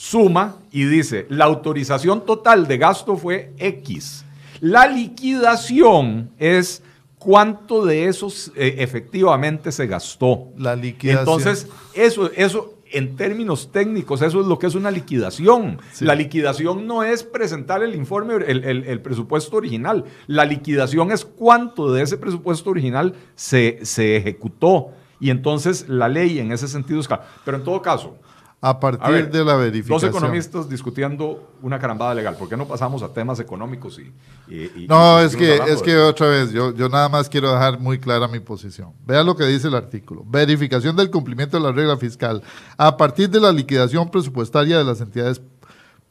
[0.05, 4.25] suma y dice, la autorización total de gasto fue X.
[4.61, 6.83] La liquidación es
[7.19, 10.49] cuánto de esos eh, efectivamente se gastó.
[10.57, 11.19] La liquidación.
[11.21, 15.79] Entonces, eso, eso, en términos técnicos, eso es lo que es una liquidación.
[15.93, 16.07] Sí.
[16.07, 20.05] La liquidación no es presentar el informe, el, el- el presupuesto original.
[20.27, 24.93] La liquidación es cuánto de ese presupuesto original se, se ejecutó.
[25.21, 27.27] Y entonces la ley en ese sentido es clara.
[27.45, 28.17] Pero en todo caso,
[28.63, 30.11] a partir a ver, de la Dos verificación.
[30.11, 32.37] economistas discutiendo una carambada legal.
[32.37, 34.13] ¿Por qué no pasamos a temas económicos y,
[34.55, 37.51] y- y- No, y es que, es que otra vez, yo, yo nada más quiero
[37.53, 38.93] dejar muy clara mi posición.
[39.07, 40.25] Vea lo que dice el artículo.
[40.27, 42.43] Verificación del cumplimiento de la regla fiscal
[42.77, 45.41] a partir de la liquidación presupuestaria de las entidades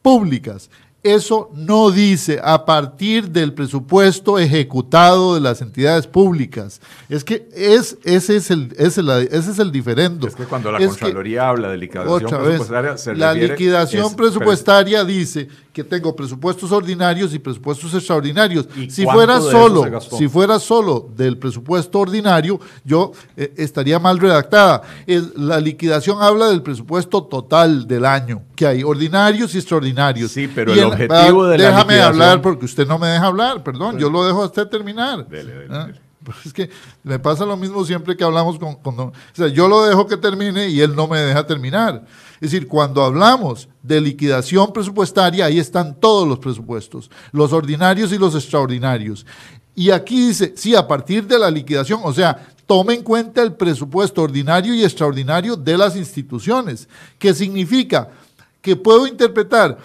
[0.02, 0.70] públicas.
[1.02, 6.82] Eso no dice a partir del presupuesto ejecutado de las entidades públicas.
[7.08, 10.28] Es que es, ese, es el, ese, es la- ese es el diferendo.
[10.28, 15.04] Es que cuando la que- Contraloría habla de liquidación presupuestaria, se la liquidación es- presupuestaria
[15.04, 15.48] dice
[15.80, 18.68] que tengo presupuestos ordinarios y presupuestos extraordinarios.
[18.88, 24.82] Si fuera solo, si fuera solo del presupuesto ordinario, yo eh, estaría mal redactada.
[25.36, 30.30] la liquidación habla del presupuesto total del año, que hay ordinarios y extraordinarios.
[30.30, 33.98] Sí, pero el, objetivo de la Déjame hablar porque usted no me deja hablar, perdón,
[33.98, 35.26] yo lo dejo a usted terminar.
[35.28, 35.88] Dele, dele, ¿Ah?
[36.22, 36.68] Pues es que
[37.02, 40.68] me pasa lo mismo siempre que hablamos con, O sea, yo lo dejo que termine
[40.68, 42.04] y él no me deja terminar.
[42.34, 48.18] Es decir, cuando hablamos de liquidación presupuestaria, ahí están todos los presupuestos, los ordinarios y
[48.18, 49.24] los extraordinarios.
[49.74, 53.54] Y aquí dice, sí, a partir de la liquidación, o sea, tome en cuenta el
[53.54, 58.10] presupuesto ordinario y extraordinario de las instituciones, que significa
[58.60, 59.78] que puedo interpretar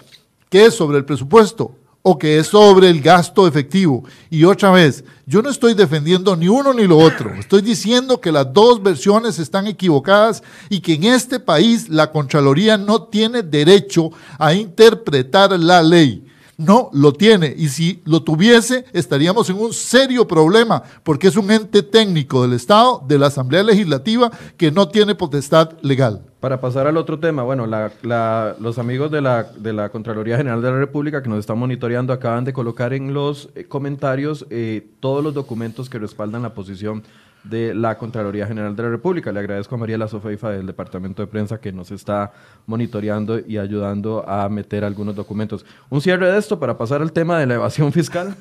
[0.50, 1.74] que es sobre el presupuesto
[2.08, 4.04] o que es sobre el gasto efectivo.
[4.30, 7.34] Y otra vez, yo no estoy defendiendo ni uno ni lo otro.
[7.34, 12.76] Estoy diciendo que las dos versiones están equivocadas y que en este país la Contraloría
[12.76, 16.24] no tiene derecho a interpretar la ley.
[16.56, 17.52] No lo tiene.
[17.58, 22.52] Y si lo tuviese, estaríamos en un serio problema, porque es un ente técnico del
[22.52, 26.22] Estado, de la Asamblea Legislativa, que no tiene potestad legal.
[26.40, 30.70] Para pasar al otro tema, bueno, los amigos de la, de la, Contraloría General de
[30.70, 35.24] la República que nos están monitoreando acaban de colocar en los eh, comentarios eh, todos
[35.24, 37.02] los documentos que respaldan la posición
[37.42, 39.32] de la Contraloría General de la República.
[39.32, 42.32] Le agradezco a María La Sofeifa del Departamento de Prensa que nos está
[42.66, 45.64] monitoreando y ayudando a meter algunos documentos.
[45.88, 48.36] Un cierre de esto para pasar al tema de la evasión fiscal.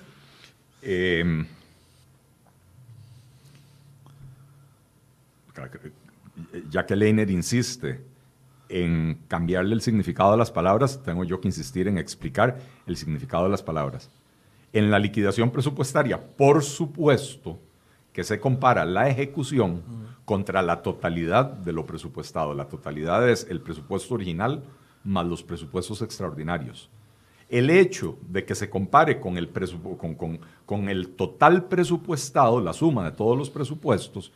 [0.82, 1.46] Eh,
[6.70, 8.02] ya que Leiner insiste
[8.70, 13.44] en cambiarle el significado de las palabras, tengo yo que insistir en explicar el significado
[13.44, 14.10] de las palabras.
[14.74, 17.60] En la liquidación presupuestaria, por supuesto
[18.12, 19.84] que se compara la ejecución
[20.24, 22.54] contra la totalidad de lo presupuestado.
[22.54, 24.64] La totalidad es el presupuesto original
[25.04, 26.90] más los presupuestos extraordinarios.
[27.50, 33.04] El hecho de que se compare con el, con, con el total presupuestado, la suma
[33.04, 34.32] de todos los presupuestos,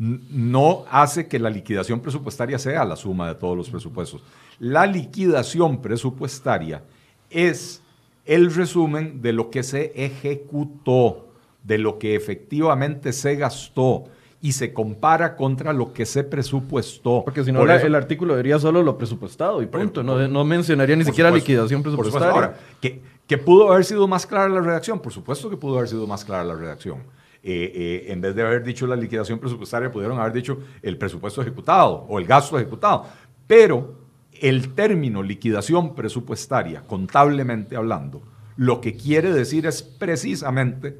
[0.00, 4.22] no hace que la liquidación presupuestaria sea la suma de todos los presupuestos.
[4.58, 6.82] La liquidación presupuestaria
[7.28, 7.82] es
[8.24, 11.28] el resumen de lo que se ejecutó,
[11.62, 14.04] de lo que efectivamente se gastó
[14.40, 17.20] y se compara contra lo que se presupuestó.
[17.22, 20.02] Porque si no, el artículo diría solo lo presupuestado y punto.
[20.02, 22.30] no, mencionaría ni siquiera liquidación presupuestaria.
[22.30, 24.98] Ahora, ¿que pudo haber sido más clara la redacción?
[24.98, 27.19] Por supuesto que pudo haber sido más clara la redacción.
[27.42, 31.40] Eh, eh, en vez de haber dicho la liquidación presupuestaria, pudieron haber dicho el presupuesto
[31.40, 33.06] ejecutado o el gasto ejecutado.
[33.46, 33.98] Pero
[34.32, 38.22] el término liquidación presupuestaria, contablemente hablando,
[38.56, 40.98] lo que quiere decir es precisamente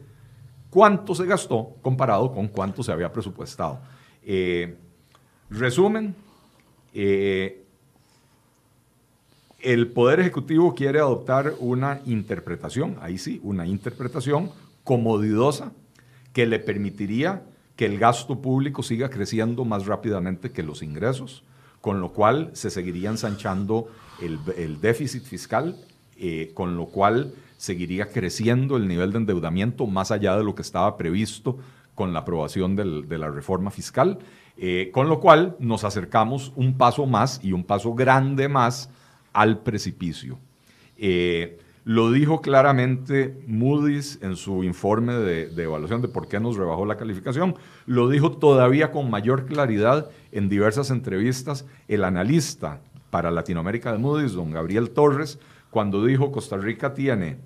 [0.70, 3.80] cuánto se gastó comparado con cuánto se había presupuestado.
[4.22, 4.78] Eh,
[5.51, 6.14] resumen,
[6.95, 7.59] el
[9.93, 14.51] Poder Ejecutivo quiere adoptar una interpretación, ahí sí, una interpretación
[14.84, 15.72] comodidosa
[16.32, 17.42] que le permitiría
[17.76, 21.42] que el gasto público siga creciendo más rápidamente que los ingresos,
[21.80, 23.88] con lo cual se seguiría ensanchando
[24.20, 25.76] el, déficit fiscal,
[26.18, 30.62] eh, con lo cual seguiría creciendo el nivel de endeudamiento más allá de lo que
[30.62, 31.58] estaba previsto
[31.94, 34.18] con la aprobación de la reforma fiscal,
[34.62, 38.90] eh, con lo cual nos acercamos un paso más y un paso grande más
[39.32, 40.38] al precipicio.
[40.98, 41.58] Eh,
[41.91, 46.97] lo dijo claramente Moody's en su informe de, evaluación de por qué nos rebajó la
[46.97, 47.57] calificación.
[47.84, 52.80] Lo dijo todavía con mayor claridad en diversas entrevistas el analista
[53.11, 57.38] para Latinoamérica de Moody's, don Gabriel Torres, cuando dijo Costa Rica tiene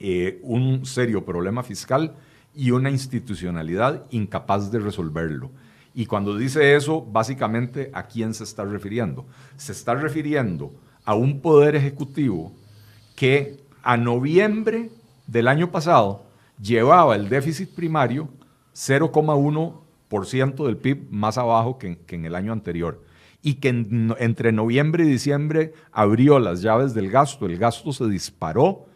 [0.00, 2.14] eh, un serio problema fiscal
[2.54, 5.50] y una institucionalidad incapaz de resolverlo.
[5.94, 9.24] Y cuando dice eso, básicamente, ¿a quién se está refiriendo?
[9.56, 10.74] Se está refiriendo
[11.06, 12.52] a un poder ejecutivo
[13.16, 14.90] que a noviembre
[15.26, 16.24] del año pasado
[16.60, 18.28] llevaba el déficit primario
[18.74, 23.02] 0,1% del PIB más abajo que, en el año anterior
[23.42, 23.68] y que
[24.18, 28.86] entre noviembre y diciembre abrió las llaves del gasto, el gasto se disparó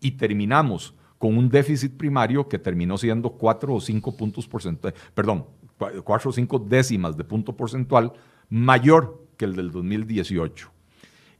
[0.00, 5.46] y terminamos con un déficit primario que terminó siendo 4 o 5 puntos porcentuales, perdón,
[5.78, 8.12] 4 o 5 décimas de punto porcentual
[8.50, 10.70] mayor que el del 2018.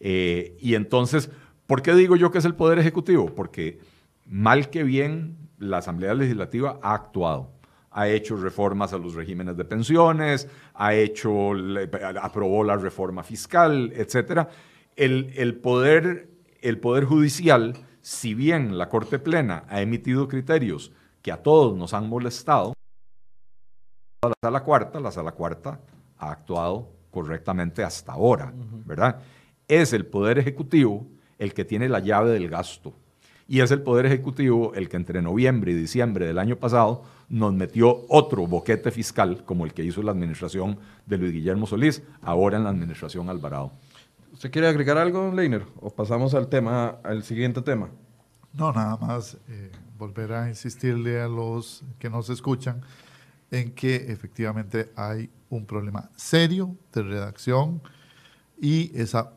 [0.01, 1.31] Eh, y entonces,
[1.67, 3.35] ¿Por qué digo yo que es el Poder Ejecutivo?
[3.35, 3.79] Porque
[4.27, 7.53] mal que bien la Asamblea Legislativa ha actuado.
[7.91, 11.53] Ha hecho reformas a los regímenes de pensiones, ha hecho,
[12.21, 14.49] aprobó la reforma fiscal, etc.
[14.97, 16.29] El, poder,
[16.61, 20.93] el poder Judicial, si bien la Corte Plena ha emitido criterios
[21.23, 22.75] que a todos nos han molestado,
[24.23, 25.81] la sala cuarta, la sala cuarta
[26.19, 28.53] ha actuado correctamente hasta ahora,
[28.85, 29.21] ¿verdad?
[29.69, 31.07] Es el Poder Ejecutivo
[31.39, 32.95] el que tiene la llave del gasto.
[33.47, 37.53] Y es el Poder Ejecutivo el que entre noviembre y diciembre del año pasado nos
[37.53, 42.57] metió otro boquete fiscal como el que hizo la administración de Luis Guillermo Solís, ahora
[42.57, 43.72] en la administración Alvarado.
[44.32, 45.64] ¿Usted quiere agregar algo, Leiner?
[45.80, 47.89] ¿O pasamos al tema, al siguiente tema?
[48.53, 52.82] No, nada más eh, volver a insistirle a los que nos escuchan
[53.51, 57.80] en que efectivamente hay un problema serio de redacción
[58.61, 59.32] y esa,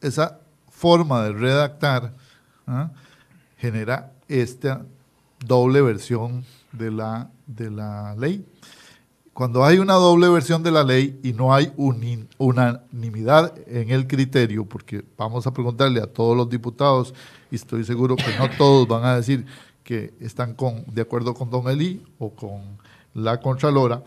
[0.00, 0.40] esa
[0.74, 2.12] forma de redactar
[2.66, 2.90] ¿ah?
[3.56, 4.84] genera esta
[5.46, 8.44] doble versión de la, de la ley.
[9.32, 14.64] Cuando hay una doble versión de la ley y no hay unanimidad en el criterio,
[14.64, 17.14] porque vamos a preguntarle a todos los diputados,
[17.50, 19.44] y estoy seguro que no todos van a decir
[19.82, 20.56] que están
[20.86, 22.78] de acuerdo con Don Eli o con
[23.12, 24.04] la Contralora,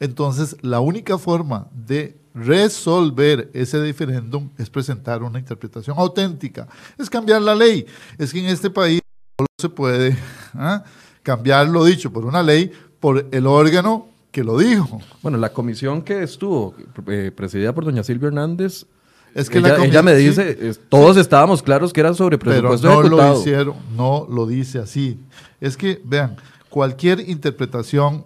[0.00, 6.66] entonces la única forma de resolver ese diferéndum es presentar una interpretación auténtica,
[6.98, 7.86] es cambiar la ley.
[8.18, 9.00] Es que en este país
[9.38, 10.16] no se puede
[10.54, 10.82] ¿ah?
[11.22, 15.00] cambiar lo dicho por una ley por el órgano que lo dijo.
[15.22, 16.74] Bueno, la comisión que estuvo
[17.08, 18.86] eh, presidida por doña Silvia Hernández,
[19.34, 23.38] es que ella, me dice, todos estábamos claros que era sobre presupuesto pero no lo
[23.38, 25.20] hicieron, no lo dice así.
[25.60, 26.36] Es que, vean,
[26.68, 28.24] cualquier interpretación,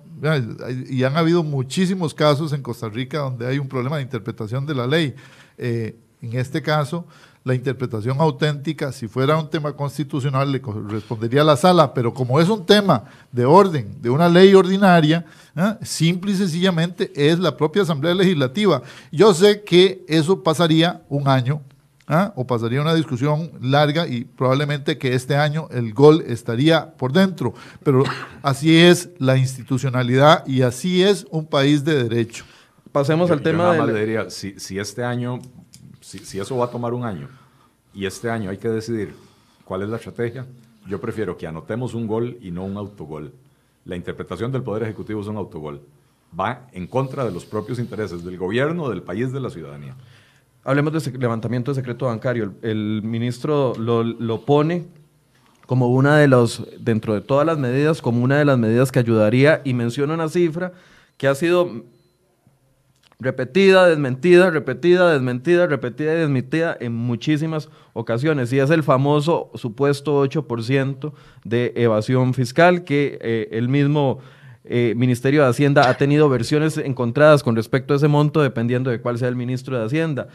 [0.89, 4.75] y han habido muchísimos casos en Costa Rica donde hay un problema de interpretación de
[4.75, 5.15] la ley.
[5.59, 7.07] Eh, en este caso,
[7.45, 12.41] la interpretación auténtica, si fuera un tema constitucional, le correspondería a la sala, pero como
[12.41, 15.75] es un tema de orden, de una ley ordinaria, ¿eh?
[15.83, 18.83] simple y sencillamente es la propia Asamblea Legislativa.
[19.13, 21.61] Yo sé que eso pasaría un año,
[22.09, 22.31] ¿eh?
[22.35, 27.55] o pasaría una discusión larga y probablemente que este año el gol estaría por dentro,
[27.83, 28.05] pero
[28.43, 32.45] así es la institucionalidad y así es un país de derecho.
[32.93, 34.31] Pasemos al tema de...
[34.31, 35.41] si, si este año
[36.05, 37.29] si, eso va a tomar un año
[37.95, 39.15] y este año hay que decidir
[39.65, 40.47] cuál es la estrategia,
[40.87, 43.33] yo prefiero que anotemos un gol y no un autogol.
[43.85, 45.81] La interpretación del Poder Ejecutivo es un autogol.
[46.39, 49.95] Va en contra de los propios intereses del gobierno, del país, de la ciudadanía.
[50.65, 52.55] Hablemos de levantamiento de secreto bancario.
[52.63, 54.87] El, ministro lo, pone
[55.67, 58.99] como una de los, dentro de todas las medidas, como una de las medidas que
[58.99, 60.73] ayudaría y menciona una cifra
[61.19, 61.85] que ha sido
[63.21, 68.51] repetida, desmentida, repetida, desmentida, repetida y desmentida en muchísimas ocasiones.
[68.51, 71.13] Y es el famoso supuesto 8%
[71.45, 74.21] de evasión fiscal que eh, el mismo
[74.65, 79.03] eh, Ministerio de Hacienda ha tenido versiones encontradas con respecto a ese monto dependiendo de
[79.03, 80.29] cuál sea el ministro de Hacienda.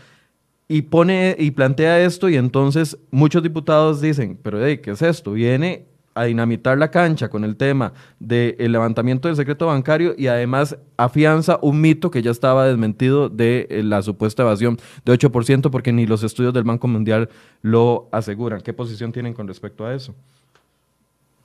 [0.71, 5.31] Y pone y plantea esto y entonces muchos diputados dicen, pero ¿qué es esto?
[5.31, 10.77] Viene a dinamitar la cancha con el tema del levantamiento del secreto bancario y además
[10.95, 15.91] afianza un mito que ya estaba desmentido de eh, la supuesta evasión de 8% porque
[15.91, 17.29] ni los estudios del Banco Mundial
[17.63, 18.61] lo aseguran.
[18.61, 20.13] ¿Qué posición tienen con respecto a eso?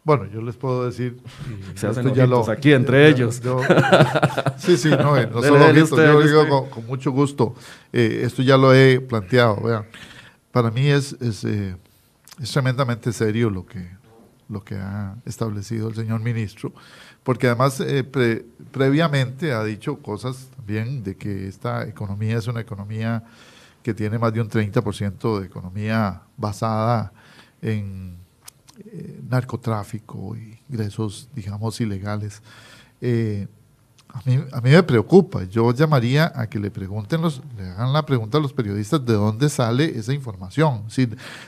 [0.05, 1.19] Bueno, yo les puedo decir.
[1.75, 3.41] Se hacen ya aquí entre ellos.
[4.59, 7.55] sí, sí, no, eh, no solo yo digo con, mucho gusto.
[7.93, 9.61] Eh, esto ya lo he planteado.
[9.63, 9.87] Vean,
[10.53, 13.89] para mí es, es, es tremendamente serio lo que,
[14.49, 16.73] lo que ha establecido el señor ministro,
[17.23, 18.05] porque además eh,
[18.73, 23.25] previamente ha dicho cosas también de que esta economía es una economía
[23.83, 27.13] que tiene más de un 30% de economía basada
[27.61, 28.17] en
[28.79, 30.37] eh, narcotráfico
[30.69, 32.43] ingresos, digamos, ilegales.
[33.01, 33.47] Eh,
[34.09, 35.43] a mí, a mí me preocupa.
[35.45, 39.15] Yo llamaría a que le pregunten los, le hagan la pregunta a los periodistas de
[39.15, 40.85] dónde sale esa información,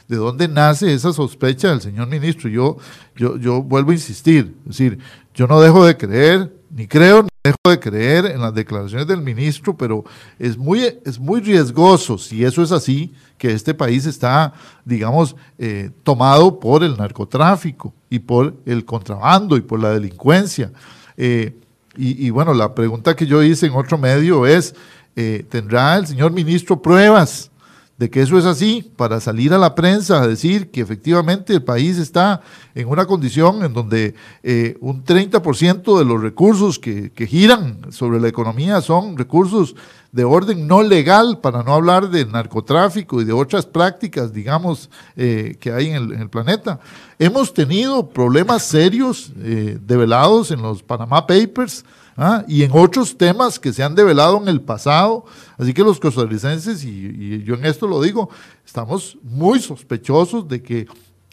[0.08, 2.48] de dónde nace esa sospecha del señor ministro.
[2.50, 2.76] Yo,
[3.14, 4.98] yo, yo vuelvo a insistir, decir,
[5.32, 9.22] yo no dejo de creer, ni creo, ni dejo de creer en las declaraciones del
[9.22, 10.04] ministro, pero
[10.38, 14.52] es muy, es muy riesgoso, si eso es así, que este país está,
[14.84, 20.70] digamos, eh, tomado por el narcotráfico y por el contrabando y por la delincuencia.
[21.16, 21.56] Eh,
[21.96, 24.74] y, bueno, la pregunta que yo hice en otro medio es,
[25.16, 27.50] eh, ¿tendrá el señor ministro pruebas
[27.98, 31.62] de que eso es así para salir a la prensa a decir que efectivamente el
[31.62, 32.42] país está
[32.74, 38.28] en una condición en donde eh, un 30% de los recursos que, giran sobre la
[38.28, 39.74] economía son recursos
[40.12, 45.56] de orden no legal, para no hablar de narcotráfico y de otras prácticas, digamos, eh,
[45.60, 46.80] que hay en el, planeta.
[47.18, 51.84] Hemos tenido problemas serios eh, develados en los Panama Papers
[52.16, 52.44] ¿ah?
[52.48, 55.24] y en otros temas que se han develado en el pasado.
[55.58, 58.30] Así que los costarricenses, y, yo en esto lo digo,
[58.64, 60.86] estamos muy sospechosos de que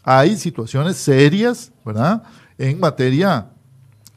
[0.03, 2.23] hay situaciones serias, ¿verdad?
[2.57, 3.47] En materia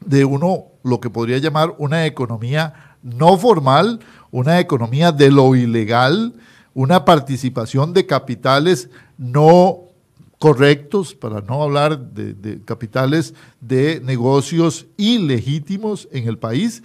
[0.05, 3.99] de uno, lo que podría llamar una economía no formal,
[4.31, 6.33] una economía de lo ilegal,
[6.73, 9.86] una participación de capitales no
[10.39, 16.83] correctos, para no hablar de, capitales de negocios ilegítimos en el país,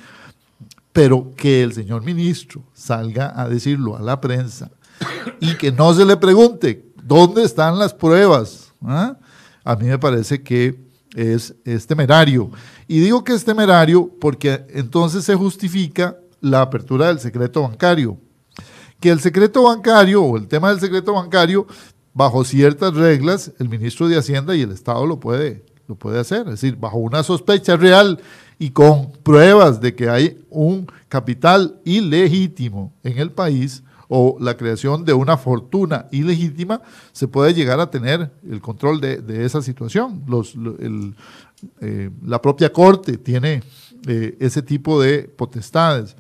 [0.93, 4.71] pero que el señor ministro salga a decirlo a la prensa
[5.41, 9.17] y que no se le pregunte dónde están las pruebas, ¿ah?
[9.65, 10.79] a mí me parece que
[11.15, 12.51] es, es temerario.
[12.89, 18.19] Y digo que es temerario porque entonces se justifica la apertura del secreto bancario.
[19.01, 21.67] Que el secreto bancario o el tema del secreto bancario
[22.15, 26.41] bajo ciertas reglas, el ministro de Hacienda y el Estado lo puede, lo puede hacer.
[26.43, 28.21] Es decir, bajo una sospecha real
[28.59, 33.83] y con pruebas de que hay un capital ilegítimo en el país
[34.15, 36.83] o la creación de una fortuna ilegítima,
[37.13, 40.23] se puede llegar a tener el control de, esa situación.
[40.27, 40.55] Los,
[41.81, 43.63] eh, la propia Corte tiene
[44.07, 46.15] eh, ese tipo de potestades.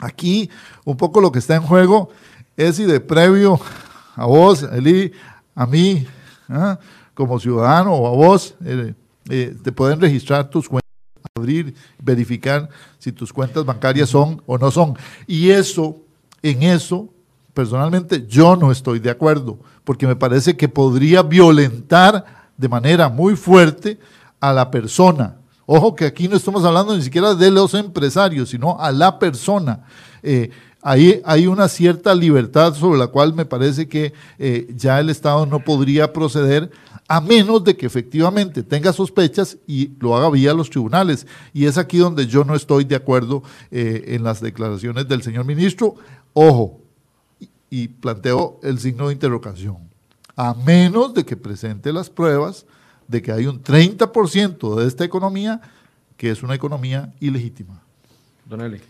[0.00, 0.50] Aquí
[0.84, 2.10] un poco lo que está en juego
[2.56, 3.60] es si de previo
[4.14, 5.12] a vos, Eli,
[5.54, 6.06] a mí,
[6.48, 6.78] ¿ah?
[7.14, 8.94] como ciudadano o a vos, eh,
[9.28, 10.90] eh, te pueden registrar tus cuentas,
[11.36, 14.96] abrir, verificar si tus cuentas bancarias son o no son.
[15.26, 15.96] Y eso,
[16.42, 17.08] en eso,
[17.52, 23.36] personalmente yo no estoy de acuerdo, porque me parece que podría violentar de manera muy
[23.36, 23.98] fuerte
[24.40, 25.36] a la persona.
[25.66, 29.84] Ojo que aquí no estamos hablando ni siquiera de los empresarios, sino a la persona.
[30.22, 30.50] Eh,
[30.84, 35.46] ahí hay una cierta libertad sobre la cual me parece que eh, ya el Estado
[35.46, 36.70] no podría proceder
[37.08, 41.26] a menos de que efectivamente tenga sospechas y lo haga vía los tribunales.
[41.52, 45.46] Y es aquí donde yo no estoy de acuerdo eh, en las declaraciones del señor
[45.46, 45.96] ministro.
[46.34, 46.80] Ojo,
[47.70, 49.78] y, planteo el signo de interrogación.
[50.36, 52.66] A menos de que presente las pruebas
[53.08, 55.60] de que hay un 30% de esta economía
[56.16, 57.82] que es una economía ilegítima.
[58.44, 58.80] Don Eli.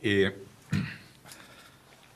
[0.00, 0.34] Eh,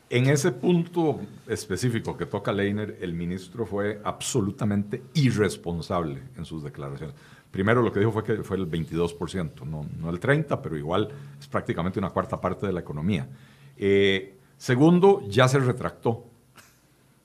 [0.09, 7.17] en ese punto específico que toca Leiner, el ministro fue absolutamente irresponsable en sus declaraciones.
[7.51, 11.09] Primero lo que dijo fue que fue el 22%, no, no el 30%, pero igual
[11.41, 13.29] es prácticamente una cuarta parte de la economía.
[13.77, 16.25] Eh, segundo, ya se retractó.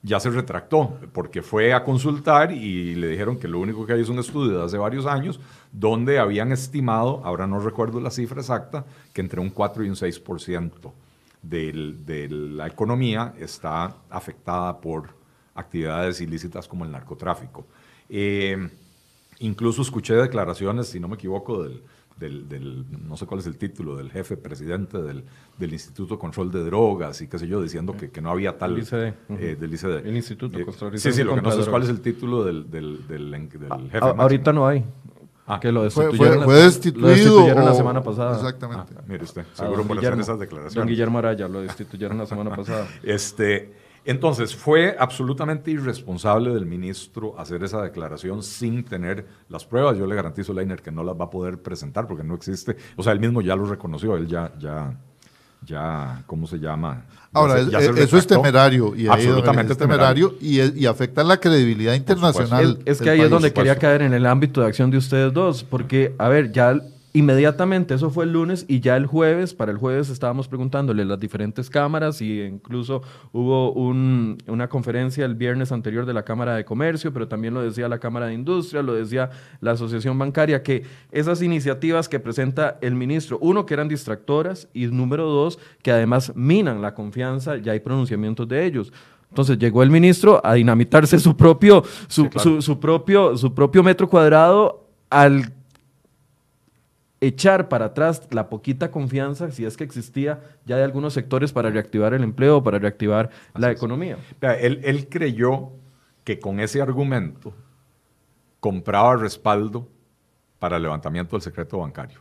[0.04, 4.02] Ya se retractó porque fue a consultar y le dijeron que lo único que hay
[4.02, 5.40] es un estudio de hace varios años
[5.72, 9.96] donde habían estimado, ahora no recuerdo la cifra exacta, que entre un 4 y un
[9.96, 10.92] 6%
[11.42, 15.10] de la economía está afectada por
[15.56, 17.66] actividades ilícitas como el narcotráfico.
[18.10, 18.70] Eh,
[19.39, 24.12] incluso escuché declaraciones, si no me equivoco, del, no sé cuál es el título, del
[24.12, 25.24] jefe presidente del,
[25.60, 28.74] Instituto de Control de Drogas y qué sé yo, diciendo que, no había tal...
[28.74, 29.14] El ICD.
[29.30, 30.06] Eh, del ICD.
[30.06, 32.66] El Instituto eh, Sí, sí, lo que no sé es cuál es el título del,
[33.92, 34.00] jefe.
[34.00, 34.84] ahorita no hay.
[35.48, 38.36] Ah, que lo destituyeron, fue, destituido la semana pasada.
[38.36, 38.94] Exactamente.
[38.98, 40.76] Ah, mire usted, seguro por hacer esas declaraciones.
[40.76, 42.88] Don Guillermo Araya lo destituyeron la semana pasada.
[43.04, 43.74] Este,
[44.04, 49.98] entonces, fue absolutamente irresponsable del ministro hacer esa declaración sin tener las pruebas.
[49.98, 52.78] Yo le garantizo a Leiner que no las va a poder presentar porque no existe.
[52.96, 54.98] O sea, él mismo ya lo reconoció, él ya, ya,
[55.66, 57.03] ya, ¿cómo se llama?
[57.34, 58.95] Ahora, eso es temerario.
[58.95, 60.36] Y Absolutamente temerario.
[60.41, 62.80] Y, afecta la credibilidad internacional.
[62.86, 65.64] Es, que ahí es donde quería caer en el ámbito de acción de ustedes dos,
[65.64, 66.76] porque, a ver, ya
[67.14, 71.20] Inmediatamente, eso fue el lunes y ya el jueves, para el jueves estábamos preguntándole las
[71.20, 73.01] diferentes cámaras y incluso
[73.34, 77.89] hubo una conferencia el viernes anterior de la Cámara de Comercio, pero también lo decía
[77.89, 82.95] la Cámara de Industria, lo decía la Asociación Bancaria, que esas iniciativas que presenta el
[82.95, 87.82] ministro, uno, que eran distractoras y número dos, que además minan la confianza, ya hay
[87.82, 88.93] pronunciamientos de ellos.
[89.28, 92.30] Entonces llegó el ministro a dinamitarse su propio, su,
[92.62, 95.53] su propio, su propio metro cuadrado al
[97.22, 101.70] echar para atrás la poquita confianza, si es que existía ya de algunos sectores para
[101.70, 104.18] reactivar el empleo, para reactivar la economía.
[104.42, 105.72] él, creyó
[106.24, 107.54] que con ese argumento
[108.60, 109.88] compraba respaldo
[110.60, 112.20] para el levantamiento del secreto bancario.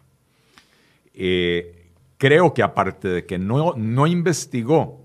[1.14, 5.00] Eh, creo que aparte de que no, no investigó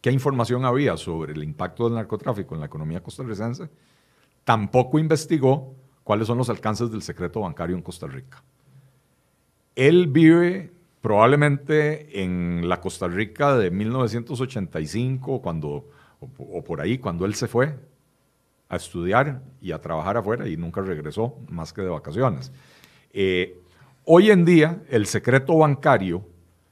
[0.00, 3.68] qué información había sobre el impacto del narcotráfico en la economía costarricense,
[4.44, 5.74] tampoco investigó
[6.04, 8.42] cuáles son los alcances del secreto bancario en Costa Rica.
[9.76, 17.34] Él vive probablemente en la Costa Rica de 1985, cuando, o, por ahí, cuando él
[17.34, 17.74] se fue
[18.68, 22.52] a estudiar y a trabajar afuera y nunca regresó más que de vacaciones.
[23.12, 23.60] Eh,
[24.04, 26.26] hoy en día, el secreto bancario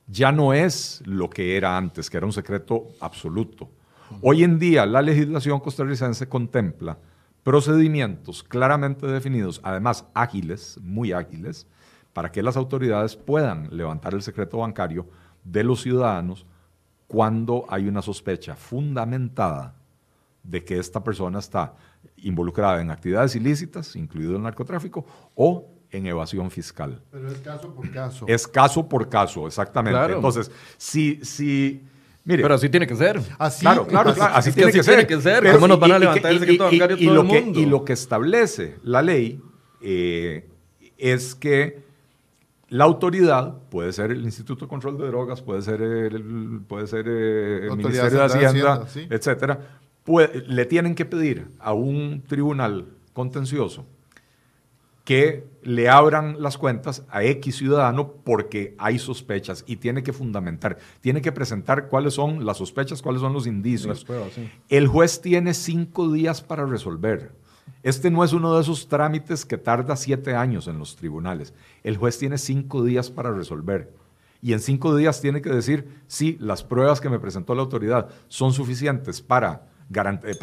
[0.07, 3.69] ya no es lo que era antes, que era un secreto absoluto.
[4.21, 6.99] Hoy en día, la legislación costarricense contempla
[7.43, 11.67] procedimientos claramente definidos, además ágiles, muy ágiles,
[12.13, 15.07] para que las autoridades puedan levantar el secreto bancario
[15.45, 16.47] de los ciudadanos
[17.07, 19.75] cuando hay una sospecha fundamentada
[20.43, 21.75] de que esta persona está
[22.17, 25.05] involucrada en actividades ilícitas, incluido el narcotráfico,
[25.35, 27.01] o en evasión fiscal.
[27.11, 28.25] Pero es caso por caso.
[28.27, 30.15] Es caso por caso, exactamente.
[30.15, 31.83] Entonces, si, si,
[32.25, 32.43] mire.
[32.43, 33.21] Pero así tiene que ser.
[33.39, 34.83] Así, claro, claro, claro así, tiene, que
[35.21, 35.53] ser.
[35.53, 37.61] ¿Cómo nos van a levantar el secreto bancario todo el mundo?
[37.61, 39.41] y lo que establece la ley
[39.83, 40.49] eh,
[40.97, 41.92] es que
[42.73, 47.05] la autoridad, puede ser el Instituto de Control de Drogas, puede ser el, puede ser
[47.07, 49.79] eh, el Ministerio de Hacienda, etcétera,
[50.47, 53.85] le tienen que pedir a un tribunal contencioso
[55.05, 60.79] que le abran las cuentas a X ciudadano porque hay sospechas y tiene que fundamentar,
[61.03, 64.07] tiene que presentar cuáles son las sospechas, cuáles son los indicios.
[64.71, 67.33] El juez tiene cinco días para resolver.
[67.83, 71.53] Este no es uno de esos trámites que tarda siete años en los tribunales.
[71.83, 73.93] El juez tiene cinco días para resolver.
[74.41, 78.09] Y en cinco días tiene que decir si las pruebas que me presentó la autoridad
[78.29, 80.39] son suficientes para, eh,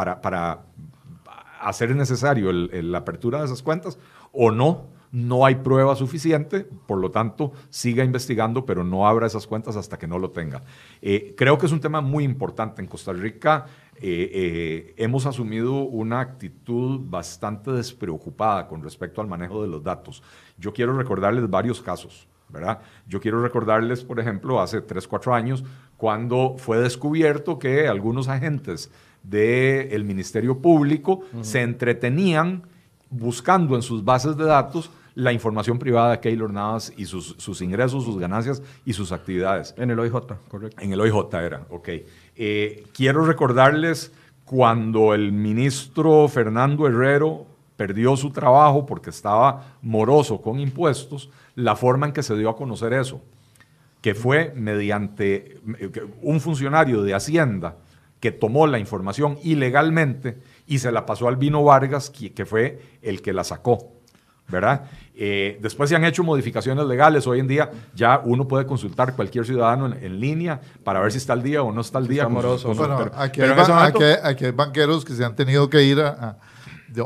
[1.62, 4.00] hacer necesario la apertura de esas cuentas
[4.32, 9.48] o no, no hay prueba suficiente, por lo tanto, siga investigando, pero no abra esas
[9.48, 10.64] cuentas hasta que no lo tenga.
[11.02, 12.82] Eh, creo que es un tema muy importante.
[12.82, 13.66] En Costa Rica
[14.02, 20.24] eh, eh, hemos asumido una actitud bastante despreocupada con respecto al manejo de los datos.
[20.58, 22.28] Yo quiero recordarles varios casos.
[22.52, 22.80] ¿verdad?
[23.08, 25.64] Yo quiero recordarles, por ejemplo, hace 3, 4 años,
[25.98, 28.90] cuando fue descubierto que algunos agentes
[29.22, 32.64] del Ministerio Público se entretenían
[33.10, 38.06] buscando en sus bases de datos la información privada de Keylor Navas y sus, ingresos,
[38.06, 39.74] sus ganancias y sus actividades.
[39.78, 40.14] En el OIJ,
[40.48, 40.82] correcto.
[40.82, 41.90] En el OIJ era, ok.
[42.42, 44.14] Eh, quiero recordarles
[44.46, 52.06] cuando el ministro Fernando Herrero perdió su trabajo porque estaba moroso con impuestos, la forma
[52.06, 53.22] en que se dio a conocer eso,
[54.00, 57.76] que fue mediante eh, un funcionario de Hacienda
[58.22, 63.22] que tomó la información ilegalmente y se la pasó al Vino Vargas, que, fue el
[63.22, 63.99] que la sacó.
[64.50, 64.86] ¿Verdad?
[65.16, 67.28] Eh, después se han hecho modificaciones legales.
[67.28, 71.34] Hoy en día ya uno puede consultar cualquier ciudadano en, línea para ver si está
[71.34, 72.26] al día o no está al día.
[72.26, 76.38] bueno, aquí, hay, banqueros que se han tenido que ir a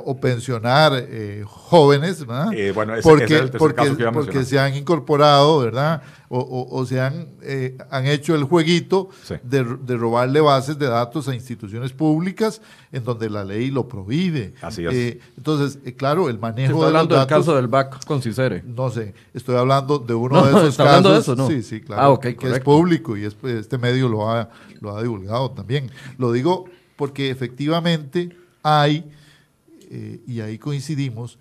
[0.05, 2.53] o pensionar eh, jóvenes, ¿verdad?
[2.53, 6.01] Eh, bueno, porque, porque, se han incorporado, ¿verdad?
[6.29, 9.09] O, se han, eh, han hecho el jueguito
[9.43, 9.63] de,
[9.95, 12.59] robarle bases de datos a instituciones públicas
[12.91, 14.55] en donde la ley lo prohíbe.
[14.61, 15.17] Así es.
[15.37, 18.63] entonces, claro, el manejo ¿Está hablando del caso del BAC con Cicere?
[18.65, 20.97] No sé, estoy hablando de uno de esos ¿está casos.
[20.97, 21.47] hablando de eso, no?
[21.47, 22.13] Sí, sí, claro.
[22.13, 25.91] Ah, que es público y este medio lo ha, lo ha divulgado también.
[26.17, 26.65] Lo digo
[26.95, 29.05] porque efectivamente hay
[29.95, 31.37] eh, y ahí coincidimos,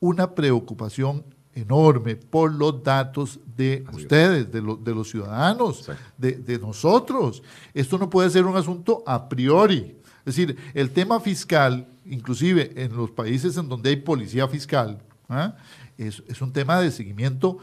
[0.00, 1.22] una preocupación
[1.52, 7.42] enorme por los datos de ustedes, de, de, los ciudadanos, de, nosotros.
[7.74, 9.98] Esto no puede ser un asunto a priori.
[10.24, 15.54] Es decir, el tema fiscal, inclusive en los países en donde hay policía fiscal, ¿ah?
[15.98, 17.58] es, es, un tema de seguimiento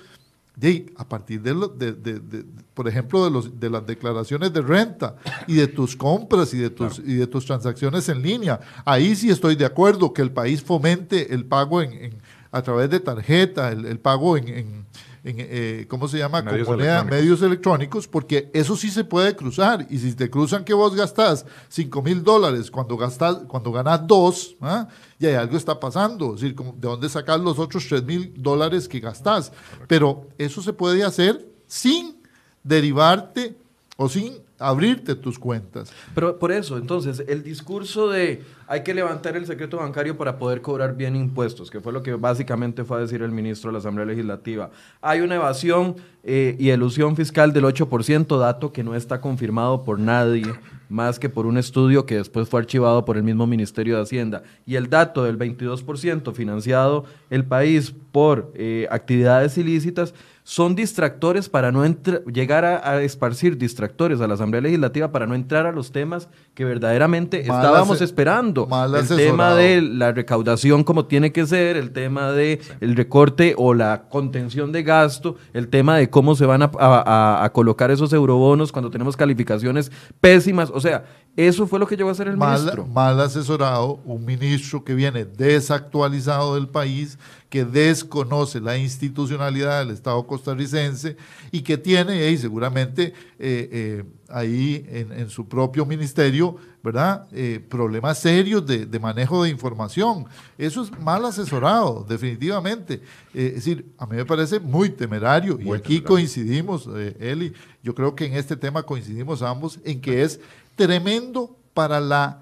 [0.56, 5.16] de, a partir de, de, por ejemplo, de, los, de las declaraciones de renta
[5.48, 8.60] y de tus compras y de tus, y de tus transacciones en línea.
[8.86, 12.16] Ahí sí estoy de acuerdo que el país fomente el pago en,
[12.52, 14.86] a través de tarjeta, el, pago en en,
[15.24, 16.42] eh, ¿cómo se llama?
[16.42, 17.06] Medios electrónicos.
[17.12, 19.86] medios electrónicos, porque eso sí se puede cruzar.
[19.90, 24.56] Y si te cruzan que vos gastás 5 mil dólares cuando, gastas, cuando ganas dos,
[24.62, 24.88] ¿ah?
[25.20, 26.34] y algo está pasando.
[26.34, 29.52] Es decir, ¿de dónde sacas los otros 3 mil dólares que gastás?
[29.88, 32.18] Pero eso se puede hacer sin
[32.64, 33.56] derivarte
[33.98, 35.92] o sin abrirte tus cuentas.
[36.14, 40.62] Pero por eso, entonces, el discurso de hay que levantar el secreto bancario para poder
[40.62, 43.80] cobrar bien impuestos, que fue lo que básicamente fue a decir el ministro de la
[43.80, 44.70] Asamblea Legislativa.
[45.02, 50.00] Hay una evasión eh, y elusión fiscal del 8%, dato que no está confirmado por
[50.00, 50.46] nadie,
[50.88, 54.44] más que por un estudio que después fue archivado por el mismo Ministerio de Hacienda.
[54.66, 60.14] Y el dato del 22% financiado el país por eh, actividades ilícitas
[60.52, 61.86] son distractores para no
[62.26, 66.66] llegar a, esparcir distractores a la Asamblea Legislativa para no entrar a los temas que
[66.66, 68.68] verdaderamente estábamos esperando.
[68.94, 73.74] el tema de la recaudación como tiene que ser, el tema de el recorte o
[73.74, 78.92] la contención de gasto, el tema de cómo se van a, colocar esos eurobonos cuando
[78.92, 79.90] tenemos calificaciones
[80.20, 80.70] pésimas.
[80.74, 81.06] O sea,
[81.38, 82.86] Eso fue lo que llevó a ser el ministro.
[82.88, 87.18] Mal asesorado, un ministro que viene desactualizado del país,
[87.50, 91.16] que desconoce la institucionalidad del Estado costarricense
[91.52, 97.28] y que tiene y seguramente eh, eh, ahí en, su propio ministerio, ¿verdad?
[97.34, 100.26] Eh, problemas serios de, manejo de información.
[100.58, 103.02] Eso es mal asesorado, definitivamente.
[103.34, 106.88] es decir, a mí me parece muy temerario y aquí coincidimos,
[107.20, 107.54] Eli,
[107.84, 110.40] yo creo que en este tema coincidimos ambos en que es
[110.82, 112.40] tremendo para, la,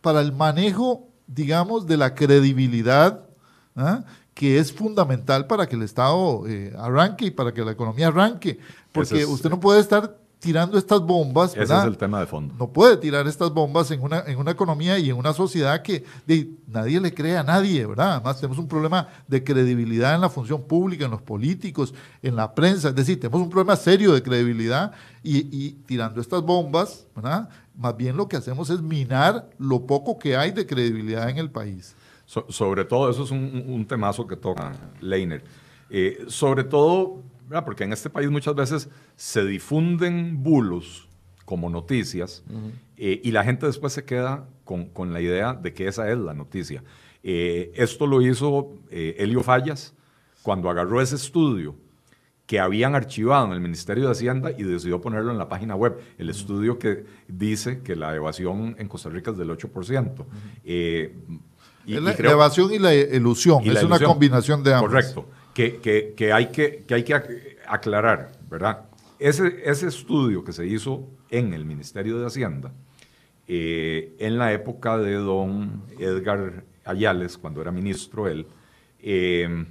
[0.00, 3.26] para el manejo, digamos, de la credibilidad,
[3.74, 4.04] ¿ah?
[4.32, 8.60] que es fundamental para que el Estado eh, arranque y para que la economía arranque.
[8.92, 11.56] Porque usted no puede estar tirando estas bombas.
[11.56, 12.54] Ese es el tema de fondo.
[12.58, 16.04] No puede tirar estas bombas en una, en una economía y en una sociedad que
[16.66, 18.16] nadie le cree a nadie, ¿verdad?
[18.16, 22.54] Además, tenemos un problema de credibilidad en la función pública, en los políticos, en la
[22.54, 22.90] prensa.
[22.90, 24.92] Es decir, tenemos un problema serio de credibilidad
[25.22, 27.48] y, tirando estas bombas, ¿verdad?
[27.74, 31.50] Más bien lo que hacemos es minar lo poco que hay de credibilidad en el
[31.50, 31.96] país.
[32.26, 35.42] sobre todo, eso es un, temazo que toca Leiner.
[35.88, 37.22] Eh, sobre todo
[37.64, 41.08] porque en este país muchas veces se difunden bulos
[41.44, 42.42] como noticias
[42.96, 46.34] eh, y la gente después se queda con, la idea de que esa es la
[46.34, 46.82] noticia.
[47.22, 49.94] Eh, esto lo hizo eh, Elio Fallas
[50.42, 51.74] cuando agarró ese estudio
[52.46, 55.98] que habían archivado en el Ministerio de Hacienda y decidió ponerlo en la página web.
[56.18, 60.26] El estudio que dice que la evasión en Costa Rica es del 8%.
[61.86, 64.90] la, evasión y la ilusión, es una combinación de ambos.
[64.90, 67.14] Correcto que, hay, que, hay que
[67.66, 68.86] aclarar, ¿verdad?
[69.18, 72.72] Ese, estudio que se hizo en el Ministerio de Hacienda,
[73.46, 78.46] eh, en la época de don Edgar Ayales, cuando era ministro él,
[79.00, 79.66] eh,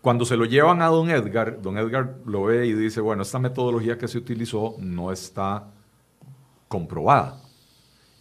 [0.00, 3.38] cuando se lo llevan a don Edgar, don Edgar lo ve y dice, bueno, esta
[3.38, 5.68] metodología que se utilizó no está
[6.68, 7.42] comprobada.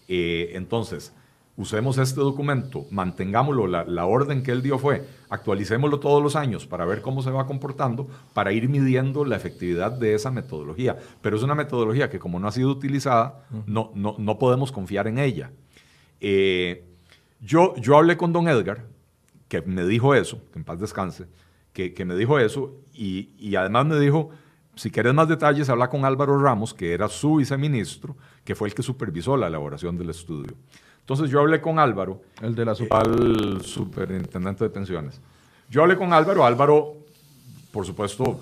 [0.08, 1.14] Eh, entonces,
[1.60, 6.86] usemos este documento, mantengámoslo, la, orden que él dio fue, actualicémoslo todos los años para
[6.86, 10.98] ver cómo se va comportando, para ir midiendo la efectividad de esa metodología.
[11.22, 15.20] Pero es una metodología que como no ha sido utilizada, no, no, podemos confiar en
[15.20, 15.52] ella.
[16.22, 16.86] Eh,
[17.42, 18.86] yo, yo hablé con don Edgar,
[19.50, 21.26] que me dijo eso, que en paz descanse,
[21.74, 24.30] que, me dijo eso, y, y además me dijo,
[24.76, 28.74] si quieres más detalles, habla con Álvaro Ramos, que era su viceministro, que fue el
[28.74, 30.56] que supervisó la elaboración del estudio.
[31.10, 35.20] Entonces yo hablé con Álvaro, el de la eh, superintendente de pensiones.
[35.68, 36.98] Yo hablé con Álvaro, Álvaro,
[37.72, 38.40] por supuesto,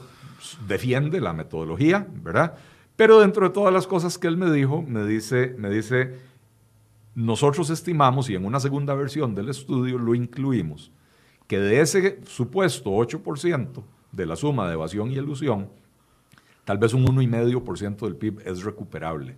[0.67, 2.55] defiende la metodología, ¿verdad?
[2.97, 6.19] Pero dentro de todas las cosas que él me dijo, me dice, me dice,
[7.15, 10.91] nosotros estimamos, y en una segunda versión del estudio lo incluimos,
[11.47, 15.69] que de ese supuesto 8% de la suma de evasión y elusión,
[16.65, 19.37] tal vez un 1,5% del PIB es recuperable.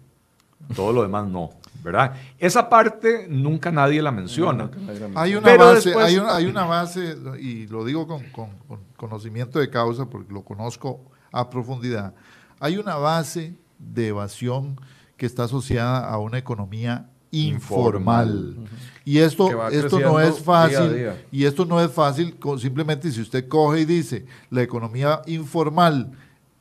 [0.75, 1.51] Todo lo demás no,
[1.83, 2.13] ¿verdad?
[2.37, 4.69] Esa parte nunca nadie la menciona.
[5.15, 8.49] hay, una base, hay, una, base, y lo digo con,
[8.95, 11.01] conocimiento de causa porque lo conozco
[11.31, 12.13] a profundidad,
[12.59, 14.79] hay una base de evasión
[15.17, 18.57] que está asociada a una economía informal.
[19.05, 21.11] Y esto, esto no es fácil.
[21.31, 26.11] Y esto no es fácil simplemente si usted coge y dice la economía informal,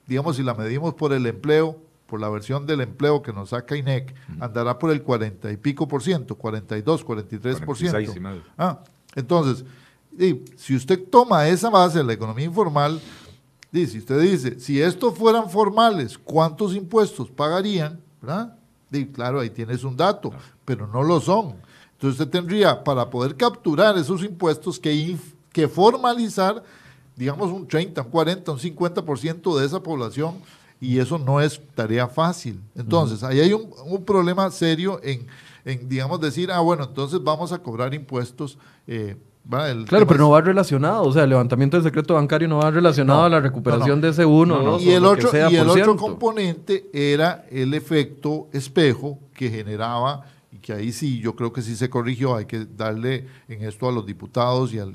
[0.06, 3.76] digamos, si la medimos por el empleo, por la versión del empleo que nos saca
[3.76, 7.98] INEC, andará por el 40 y pico por ciento, 42, 43 por ciento.
[8.56, 8.82] Ah,
[9.14, 9.66] entonces,
[10.56, 12.98] si usted toma esa base de la economía informal,
[13.70, 18.00] y si usted dice, si estos fueran formales, ¿cuántos impuestos pagarían?
[18.22, 18.56] ¿verdad?
[19.12, 20.32] claro, ahí tienes un dato,
[20.64, 21.56] pero no lo son.
[21.92, 25.14] Entonces usted tendría, para poder capturar esos impuestos, que,
[25.52, 26.62] que formalizar,
[27.16, 30.36] digamos, un 30, un 40, un 50% de esa población
[30.80, 32.60] y eso no es tarea fácil.
[32.76, 35.26] Entonces, ahí hay un, problema serio en,
[35.88, 38.58] digamos, decir, ah, bueno, entonces vamos a cobrar impuestos.
[38.86, 39.16] Eh,
[39.86, 43.24] claro, pero no va relacionado, o sea, el levantamiento del secreto bancario no va relacionado
[43.24, 44.78] a la recuperación de ese uno.
[44.78, 50.72] y el, otro, y el otro componente era el efecto espejo que generaba, y que
[50.72, 54.04] ahí sí, yo creo que sí se corrigió, hay que darle en esto a los
[54.06, 54.92] diputados y al,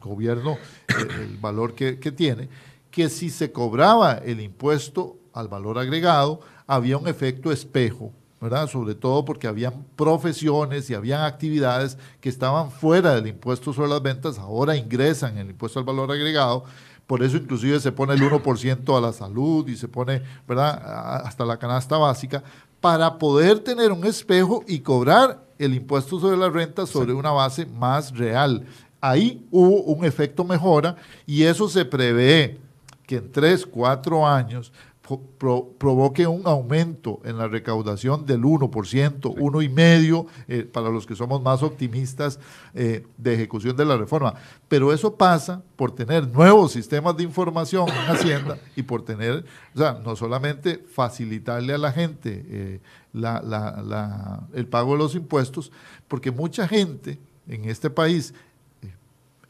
[0.00, 0.58] gobierno
[0.88, 2.50] el, valor que, que tiene,
[2.90, 8.68] que si se cobraba el impuesto al valor agregado, había un efecto espejo, ¿verdad?
[8.68, 14.02] Sobre todo porque habían profesiones y habían actividades que estaban fuera del impuesto sobre las
[14.02, 16.64] ventas, ahora ingresan en el impuesto al valor agregado.
[17.06, 21.20] Por eso inclusive se pone el 1% a la salud y se pone, ¿verdad?
[21.26, 22.42] Hasta la canasta básica,
[22.80, 27.66] para poder tener un espejo y cobrar el impuesto sobre la renta sobre una base
[27.66, 28.64] más real.
[29.00, 32.58] Ahí hubo un efecto mejora y eso se prevé
[33.06, 34.72] que en tres, cuatro años
[35.06, 41.62] provoque un aumento en la recaudación del 1%, 1,5% eh, para los que somos más
[41.62, 42.40] optimistas
[42.72, 44.34] eh, de ejecución de la reforma.
[44.66, 49.44] Pero eso pasa por tener nuevos sistemas de información en Hacienda y por tener,
[49.74, 52.80] o sea, no solamente facilitarle a la gente eh,
[53.12, 55.70] el pago de los impuestos,
[56.08, 58.32] porque mucha gente en este país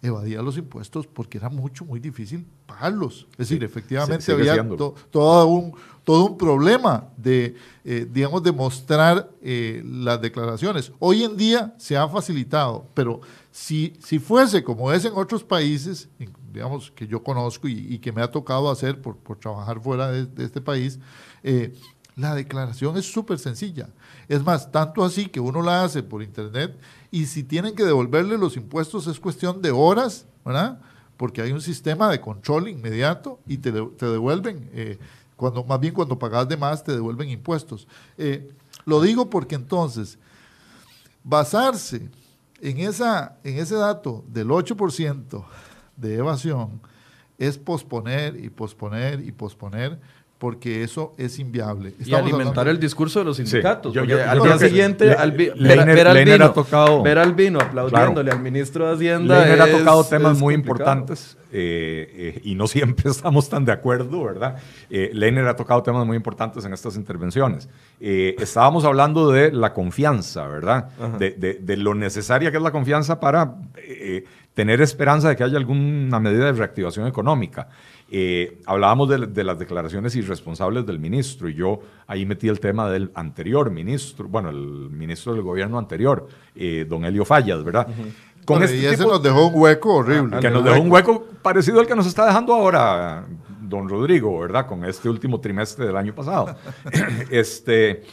[0.04, 3.26] evadía los impuestos porque era mucho, muy difícil pagarlos.
[3.32, 4.66] Es decir, efectivamente había
[5.10, 5.74] todo, un,
[6.04, 10.92] todo un problema de, eh, digamos, de mostrar eh, las declaraciones.
[10.98, 16.08] Hoy en día se ha facilitado, pero si, si fuese como es en otros países,
[16.52, 20.44] digamos, que yo conozco y, que me ha tocado hacer por, por trabajar fuera de,
[20.44, 20.98] este país,
[21.42, 21.74] eh,
[22.16, 23.88] la declaración es súper sencilla.
[24.28, 26.78] Es más, tanto así que uno la hace por internet
[27.14, 30.80] y si tienen que devolverle los impuestos es cuestión de horas, ¿verdad?
[31.16, 34.98] Porque hay un sistema de control inmediato y te, devuelven, eh,
[35.36, 37.86] cuando, más bien cuando pagas de más te devuelven impuestos.
[38.18, 38.50] Eh,
[38.84, 40.18] lo digo porque entonces,
[41.22, 42.10] basarse
[42.60, 45.44] en, esa, en ese dato del 8%
[45.96, 46.80] de evasión
[47.38, 50.00] es posponer y posponer y posponer
[50.44, 51.94] porque eso es inviable.
[52.04, 53.96] y alimentar el discurso de los sindicatos.
[53.96, 55.16] al día siguiente, ver,
[56.06, 59.40] al vino, tocado, ver al vino aplaudiéndole al ministro de Hacienda.
[59.40, 64.22] Leiner ha tocado temas muy importantes eh, eh, y no siempre estamos tan de acuerdo,
[64.22, 64.56] ¿verdad?
[64.90, 67.66] Eh, Leiner ha tocado temas muy importantes en estas intervenciones.
[67.98, 70.90] Eh, estábamos hablando de la confianza, ¿verdad?
[71.18, 73.54] De, de, de, lo necesaria que es la confianza para
[74.52, 77.68] tener esperanza de que haya alguna medida de reactivación económica.
[78.16, 83.10] Eh, hablábamos de, las declaraciones irresponsables del ministro y yo ahí metí el tema del
[83.16, 87.88] anterior ministro, bueno, el ministro del gobierno anterior, eh, don Elio Fallas, ¿verdad?
[88.44, 90.38] Con este y ese nos dejó un hueco horrible.
[90.38, 93.26] Que nos dejó un hueco parecido al que nos está dejando ahora
[93.60, 94.68] don Rodrigo, ¿verdad?
[94.68, 96.54] Con este último trimestre del año pasado.
[97.32, 98.04] este,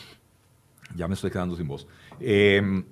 [0.95, 1.85] ya me estoy quedando sin voz.
[2.19, 2.83] Em,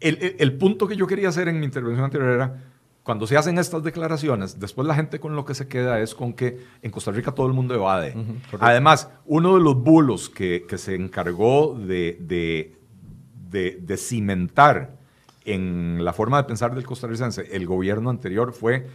[0.00, 2.65] el, el punto que yo quería hacer en mi intervención anterior era
[3.06, 6.32] cuando se hacen estas declaraciones, después la gente con lo que se queda es con
[6.32, 8.16] que en Costa Rica todo el mundo evade.
[8.58, 12.18] Además, uno de los bulos que, se encargó de,
[13.48, 14.96] de, cimentar
[15.44, 18.88] en la forma de pensar del costarricense el gobierno anterior fue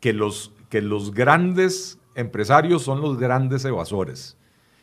[0.00, 4.38] que los, que los grandes empresarios son los grandes evasores.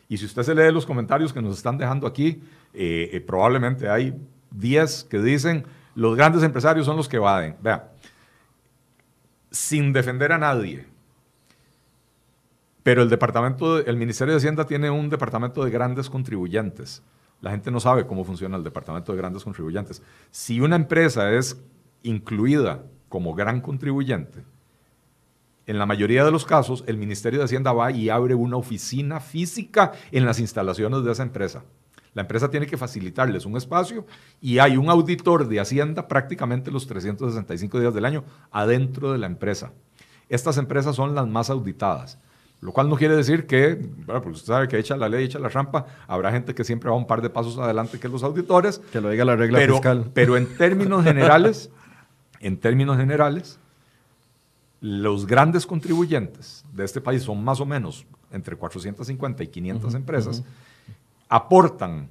[0.08, 2.40] Y si usted se lee los comentarios que nos están dejando aquí,
[2.72, 4.14] eh, eh, probablemente hay
[4.52, 5.66] 10 que dicen
[5.96, 7.56] los grandes empresarios son los que evaden.
[7.62, 7.90] Vea,
[9.50, 10.86] sin defender a nadie.
[12.82, 17.02] Pero el departamento, el Ministerio de Hacienda tiene un departamento de grandes contribuyentes.
[17.40, 20.02] La gente no sabe cómo funciona el departamento de grandes contribuyentes.
[20.30, 21.60] Si una empresa es
[22.02, 24.44] incluida como gran contribuyente,
[25.66, 29.18] en la mayoría de los casos, el Ministerio de Hacienda va y abre una oficina
[29.18, 31.64] física en las instalaciones de esa empresa.
[32.16, 34.06] La empresa tiene que facilitarles un espacio
[34.40, 39.26] y hay un auditor de Hacienda prácticamente los 365 días del año adentro de la
[39.26, 39.74] empresa.
[40.30, 42.18] Estas empresas son las más auditadas.
[42.62, 43.74] Lo cual no quiere decir que,
[44.06, 46.88] bueno, pues usted sabe que echa la ley, echa la rampa, habrá gente que siempre
[46.88, 48.78] va un par de pasos adelante que los auditores.
[48.90, 50.10] Que lo diga la regla fiscal.
[50.14, 51.68] Pero en términos generales,
[52.40, 53.58] en términos generales,
[54.80, 60.42] los grandes contribuyentes de este país son más o menos entre 450 y 500 empresas
[61.28, 62.08] aportan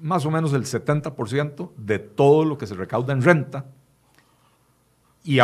[0.00, 3.66] más o menos el 70% de todo lo que se recauda en renta
[5.24, 5.40] y,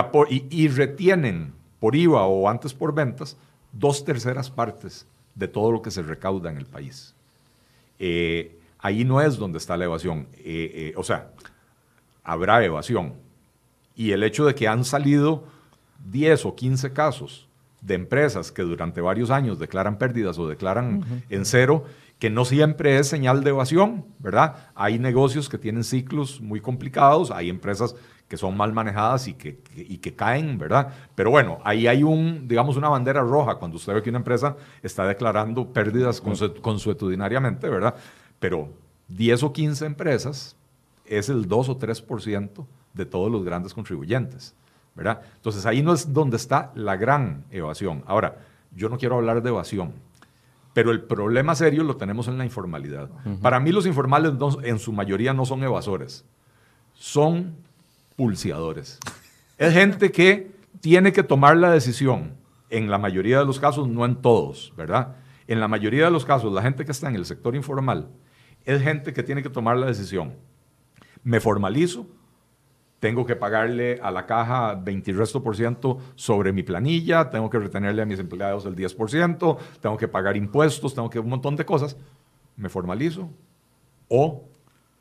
[0.51, 3.37] y, retienen por IVA o antes por ventas
[3.73, 7.15] dos terceras partes de todo lo que se recauda en el país.
[7.99, 10.29] Eh, ahí no es donde está la evasión.
[10.37, 11.31] Eh, eh, o sea,
[12.23, 13.15] habrá evasión.
[13.97, 15.45] Y el hecho de que han salido
[16.11, 17.49] 10 o 15 casos
[17.81, 21.85] de empresas que durante varios años declaran pérdidas o declaran en cero,
[22.19, 24.71] que no siempre es señal de evasión, ¿verdad?
[24.75, 27.95] Hay negocios que tienen ciclos muy complicados, hay empresas
[28.29, 30.93] que son mal manejadas y que, y que caen, ¿verdad?
[31.15, 34.57] Pero bueno, ahí hay un, digamos, una bandera roja cuando usted ve que una empresa
[34.83, 37.95] está declarando pérdidas consuetudinariamente, ¿verdad?
[38.41, 38.71] Pero
[39.09, 40.57] 10 o 15 empresas
[41.05, 44.55] es el 2 o 3% de todos los grandes contribuyentes,
[44.95, 45.21] ¿verdad?
[45.37, 48.03] Entonces ahí no es donde está la gran evasión.
[48.07, 48.39] Ahora,
[48.75, 49.93] yo no quiero hablar de evasión,
[50.75, 53.09] pero el problema serio lo tenemos en la informalidad.
[53.41, 54.33] Para mí los informales
[54.65, 56.27] en su mayoría no son evasores,
[56.93, 57.57] son
[58.17, 58.99] pulseadores.
[59.57, 62.35] Es gente que tiene que tomar la decisión,
[62.71, 65.17] en la mayoría de los casos, no en todos, ¿verdad?
[65.47, 68.09] En la mayoría de los casos, la gente que está en el sector informal
[68.65, 70.35] es gente que tiene que tomar la decisión.
[71.23, 72.07] Me formalizo,
[73.05, 77.59] tengo que pagarle a la caja 20 resto por ciento sobre mi planilla, tengo que
[77.59, 81.67] retenerle a mis empleados el 10%, tengo que pagar impuestos, tengo que un montón de
[81.67, 81.99] cosas.
[82.57, 83.29] Me formalizo
[84.09, 84.49] o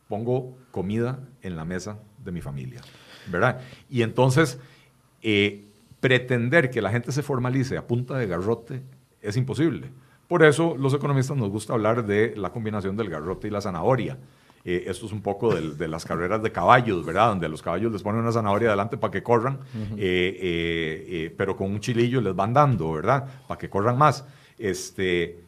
[0.10, 2.82] pongo comida en la mesa de mi familia,
[3.32, 3.62] ¿verdad?
[3.90, 4.60] Y entonces,
[5.22, 5.64] eh,
[6.02, 8.82] pretender que la gente se formalice a punta de garrote
[9.22, 9.92] es imposible.
[10.28, 14.18] Por eso los economistas nos gusta hablar de la combinación del garrote y la zanahoria.
[14.66, 17.30] Eh, esto es un poco de, las carreras de caballos, ¿verdad?
[17.30, 19.60] Donde a los caballos les ponen una zanahoria adelante para que corran,
[19.98, 23.28] eh, eh, pero con un chilillo les van dando, ¿verdad?
[23.48, 24.26] Para que corran más.
[24.58, 25.40] Este,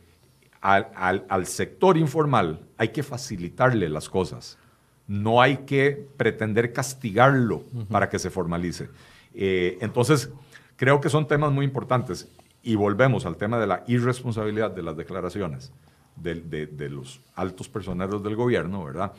[0.60, 4.58] al, sector informal hay que facilitarle las cosas.
[5.08, 8.90] No hay que pretender castigarlo para que se formalice.
[9.34, 10.30] entonces,
[10.76, 12.28] creo que son temas muy importantes.
[12.64, 15.72] Y volvemos al tema de la irresponsabilidad de las declaraciones
[16.16, 19.14] de, los altos personeros del gobierno, ¿verdad?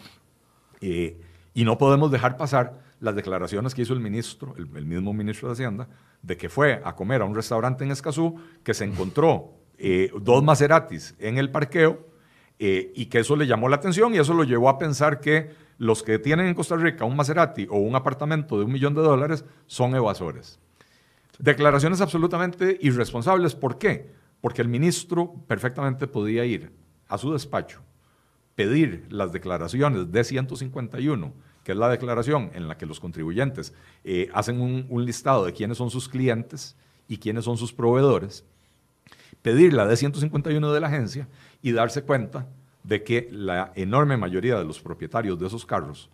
[0.80, 1.20] Eh,
[1.54, 5.52] y no podemos dejar pasar las declaraciones que hizo el ministro, el, mismo ministro de
[5.52, 5.88] Hacienda,
[6.22, 10.42] de que fue a comer a un restaurante en Escazú, que se encontró eh, dos
[10.42, 12.06] Maseratis en el parqueo
[12.58, 15.50] eh, y que eso le llamó la atención y eso lo llevó a pensar que
[15.78, 19.02] los que tienen en Costa Rica un Maserati o un apartamento de un millón de
[19.02, 20.58] dólares son evasores.
[21.38, 23.54] Declaraciones absolutamente irresponsables.
[23.54, 24.10] ¿Por qué?
[24.40, 26.72] Porque el ministro perfectamente podía ir
[27.08, 27.80] a su despacho,
[28.54, 33.74] pedir las declaraciones de 151, que es la declaración en la que los contribuyentes
[34.04, 36.76] eh, hacen un, listado de quiénes son sus clientes
[37.08, 38.44] y quiénes son sus proveedores,
[39.42, 41.28] pedir la de 151 de la agencia
[41.62, 42.48] y darse cuenta
[42.82, 46.08] de que la enorme mayoría de los propietarios de esos carros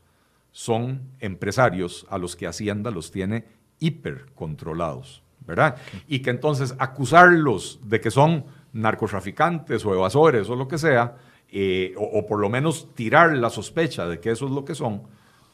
[0.52, 3.44] son empresarios a los que Hacienda los tiene
[3.78, 5.77] hipercontrolados, ¿verdad?
[6.06, 11.16] Y que entonces acusarlos de que son narcotraficantes o evasores o lo que sea,
[11.49, 15.03] eh, o, por lo menos tirar la sospecha de que eso es lo que son,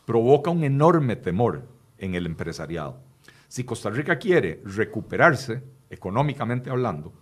[0.06, 1.66] provoca un enorme temor
[1.98, 3.00] en el empresariado.
[3.48, 7.12] Si Costa Rica quiere recuperarse, económicamente hablando,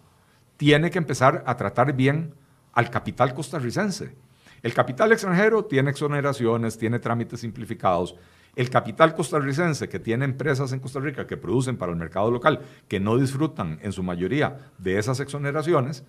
[0.56, 2.34] tiene que empezar a tratar bien
[2.72, 4.14] al capital costarricense.
[4.62, 8.16] El capital extranjero tiene exoneraciones, tiene trámites simplificados,
[8.56, 12.60] el capital costarricense que tiene empresas en Costa Rica que producen para el mercado local,
[12.88, 16.04] que no disfrutan en su mayoría de esas exoneraciones,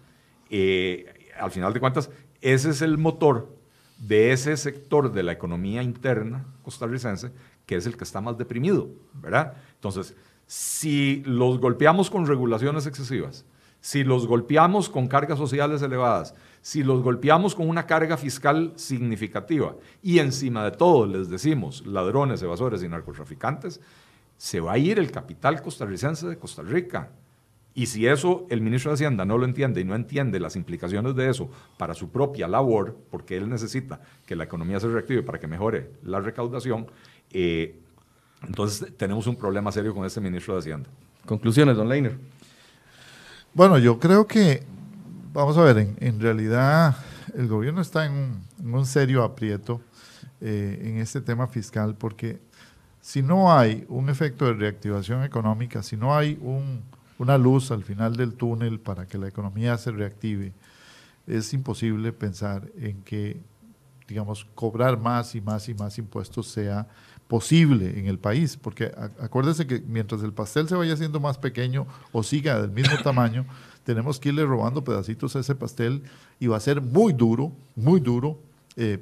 [0.49, 2.09] eh, al final de cuentas,
[2.41, 3.55] ese es el motor
[3.99, 7.31] de ese sector de la economía interna costarricense
[7.65, 9.53] que es el que está más deprimido, ¿verdad?
[9.75, 10.15] Entonces,
[10.47, 13.45] si los golpeamos con regulaciones excesivas,
[13.81, 16.33] si los golpeamos con cargas sociales elevadas,
[16.67, 22.41] si los golpeamos con una carga fiscal significativa y encima de todo les decimos ladrones,
[22.41, 23.79] evasores y narcotraficantes,
[24.35, 27.09] se va a ir el capital costarricense de Costa Rica.
[27.73, 31.15] Y si eso el ministro de Hacienda no lo entiende y no entiende las implicaciones
[31.15, 35.39] de eso para su propia labor, porque él necesita que la economía se reactive para
[35.39, 36.87] que mejore la recaudación,
[37.31, 37.79] eh,
[38.45, 40.89] entonces tenemos un problema serio con este ministro de Hacienda.
[41.25, 42.17] Conclusiones, don Leiner.
[43.53, 44.75] Bueno, yo creo que
[45.37, 46.97] Vamos a ver, en, realidad
[47.35, 49.79] el gobierno está en un, serio aprieto
[50.41, 52.39] eh, en este tema fiscal porque
[53.01, 56.39] si no hay un efecto de reactivación económica, si no hay
[57.19, 60.53] una luz al final del túnel para que la economía se reactive,
[61.27, 63.39] es imposible pensar en que,
[64.07, 66.87] digamos, cobrar más y más y más impuestos sea
[67.27, 71.85] posible en el país, porque acuérdese que mientras el pastel se vaya haciendo más pequeño
[72.11, 73.45] o siga del mismo tamaño,
[73.87, 76.03] tenemos que irle robando pedacitos a ese pastel
[76.41, 78.37] y va a ser muy duro, muy duro,
[78.75, 79.01] eh,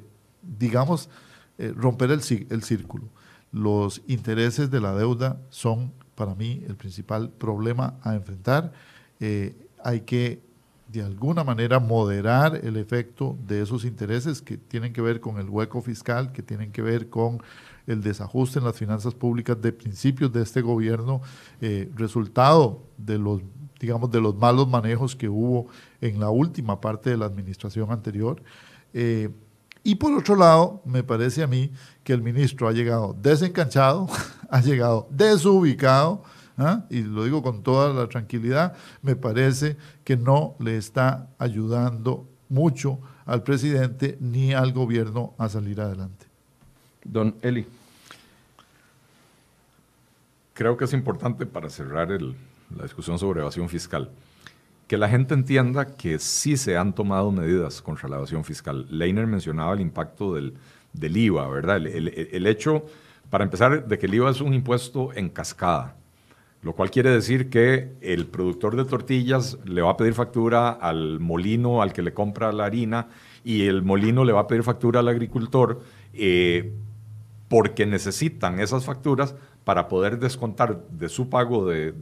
[0.60, 1.10] digamos,
[1.58, 3.08] eh, romper el, círculo.
[3.50, 8.72] Los intereses de la deuda son para mí el principal problema a enfrentar.
[9.18, 10.40] Eh, hay que
[10.86, 15.50] de alguna manera moderar el efecto de esos intereses que tienen que ver con el
[15.50, 17.42] hueco fiscal, que tienen que ver con
[17.86, 21.20] el desajuste en las finanzas públicas de principios de este gobierno,
[21.96, 23.42] resultado de los
[23.78, 25.66] digamos, de los malos manejos que hubo
[26.00, 28.42] en la última parte de la administración anterior.
[28.92, 29.30] Eh,
[29.82, 31.70] y por otro lado, me parece a mí
[32.02, 34.08] que el ministro ha llegado desencanchado,
[34.50, 36.22] ha llegado desubicado,
[36.56, 36.84] ¿ah?
[36.90, 43.00] y lo digo con toda la tranquilidad, me parece que no le está ayudando mucho
[43.26, 46.15] al presidente ni al gobierno a salir adelante.
[47.12, 47.66] Don Eli.
[50.54, 54.10] Creo que es importante para cerrar la discusión sobre evasión fiscal,
[54.86, 58.86] que la gente entienda que sí se han tomado medidas contra la evasión fiscal.
[58.90, 60.54] Leiner mencionaba el impacto del,
[60.94, 61.76] IVA, ¿verdad?
[61.76, 62.86] El, el, hecho,
[63.28, 65.96] para empezar, de que el IVA es un impuesto en cascada,
[66.62, 71.20] lo cual quiere decir que el productor de tortillas le va a pedir factura al
[71.20, 73.08] molino al que le compra la harina
[73.44, 75.82] y el molino le va a pedir factura al agricultor.
[76.14, 76.72] Eh,
[77.48, 81.92] porque necesitan esas facturas para poder descontar de su pago de,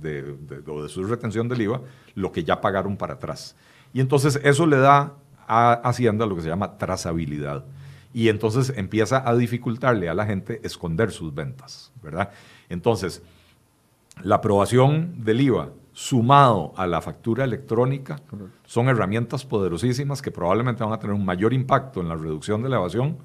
[0.67, 1.81] o de su retención del IVA
[2.15, 3.57] lo que ya pagaron para atrás.
[3.93, 5.15] Y entonces eso le da
[5.47, 7.65] a Hacienda lo que se llama trazabilidad.
[8.13, 12.31] Y entonces empieza a dificultarle a la gente esconder sus ventas, ¿verdad?
[12.69, 13.23] Entonces,
[14.23, 18.21] la aprobación del IVA sumado a la factura electrónica
[18.67, 22.69] son herramientas poderosísimas que probablemente van a tener un mayor impacto en la reducción de
[22.69, 23.19] la evasión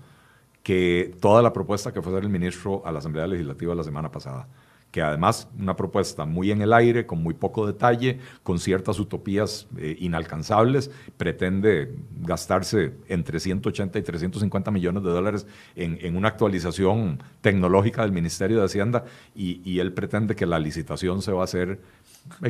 [0.69, 4.11] que toda la propuesta que fue hacer el ministro a la Asamblea Legislativa la semana
[4.11, 4.47] pasada
[4.91, 9.67] que además una propuesta muy en el aire, con muy poco detalle, con ciertas utopías
[9.77, 18.01] eh, inalcanzables, pretende gastarse entre 180 y 350 millones de dólares en, una actualización tecnológica
[18.01, 19.05] del Ministerio de Hacienda
[19.35, 21.79] y, él pretende que la licitación se va a hacer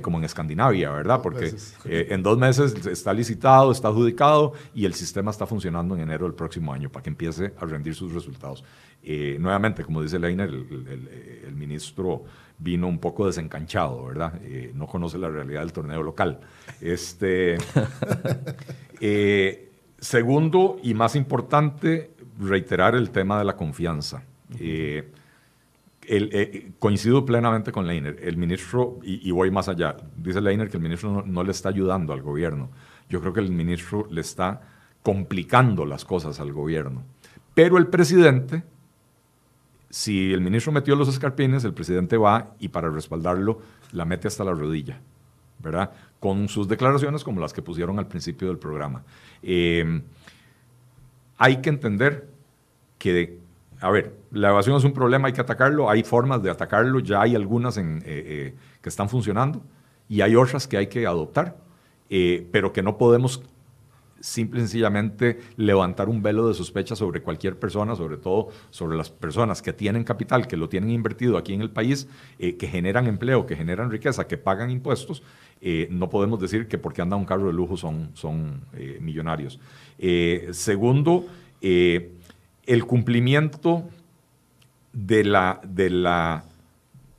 [0.01, 1.21] como en Escandinavia, ¿verdad?
[1.21, 1.53] Porque
[1.85, 6.25] eh, en dos meses está licitado, está adjudicado y el sistema está funcionando en enero
[6.25, 8.63] del próximo año para que empiece a rendir sus resultados.
[9.01, 12.23] Eh, nuevamente, como dice Leiner, el, ministro
[12.57, 14.33] vino un poco desencanchado, ¿verdad?
[14.43, 16.39] Eh, no conoce la realidad del torneo local.
[16.81, 17.57] Este,
[19.01, 24.23] eh, segundo y más importante, reiterar el tema de la confianza.
[26.79, 28.17] Coincido plenamente con Leiner.
[28.21, 32.13] El ministro, y, voy más allá, dice Leiner que el ministro no le está ayudando
[32.13, 32.69] al gobierno.
[33.09, 34.61] Yo creo que el ministro le está
[35.03, 37.03] complicando las cosas al gobierno.
[37.53, 38.63] Pero el presidente
[39.89, 43.59] si el ministro metió los escarpines, el presidente va y para respaldarlo
[43.91, 45.01] la mete hasta la rodilla,
[45.59, 45.91] ¿verdad?
[46.19, 49.03] Con sus declaraciones como las que pusieron al principio del programa.
[49.41, 50.01] Eh,
[51.37, 52.29] hay que entender
[52.99, 53.38] que,
[53.81, 57.21] a ver, la evasión es un problema, hay que atacarlo, hay formas de atacarlo, ya
[57.21, 59.61] hay algunas eh, eh, que están funcionando
[60.07, 61.57] y hay otras que hay que adoptar,
[62.51, 63.43] pero que no podemos
[64.21, 69.09] simple y sencillamente levantar un velo de sospecha sobre cualquier persona, sobre todo sobre las
[69.09, 72.07] personas que tienen capital, que lo tienen invertido aquí en el país,
[72.37, 75.23] eh, que generan empleo, que generan riqueza, que pagan impuestos.
[75.61, 79.59] Eh, no podemos decir que porque andan un carro de lujo son, son eh, millonarios.
[80.51, 81.25] segundo,
[82.69, 83.83] el cumplimiento
[84.93, 86.43] de la, de, la,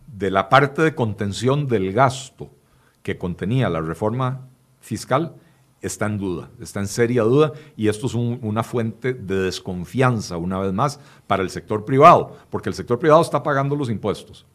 [0.07, 2.51] de la parte de contención del gasto
[3.03, 4.47] que contenía la reforma
[4.81, 5.35] fiscal
[5.83, 10.61] está en duda, está en seria duda y esto es una fuente de desconfianza, una
[10.61, 14.47] vez más, para el sector privado, porque el sector privado está pagando los impuestos.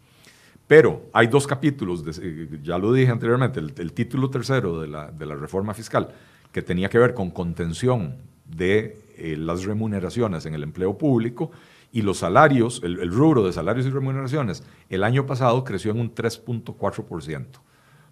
[0.66, 5.74] Pero hay dos capítulos, eh, ya lo dije anteriormente, el, título tercero de la, reforma
[5.74, 6.10] fiscal,
[6.54, 8.16] que tenía que ver con contención
[8.46, 11.52] de eh, las remuneraciones en el empleo público
[11.92, 16.00] y los salarios, el, el rubro de salarios y remuneraciones, el año pasado creció en
[16.00, 17.46] un 3.4%.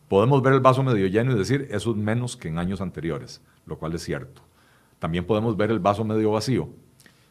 [0.07, 3.41] Podemos ver el vaso medio lleno y decir eso es menos que en años anteriores,
[3.65, 4.41] lo cual es cierto.
[4.99, 6.69] También podemos ver el vaso medio vacío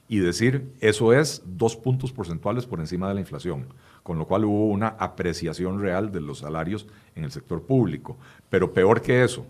[0.09, 3.69] y decir eso es dos puntos porcentuales por encima de la inflación,
[4.03, 8.19] con lo cual hubo una apreciación real de los salarios en el sector público.
[8.51, 9.47] Pero peor que eso,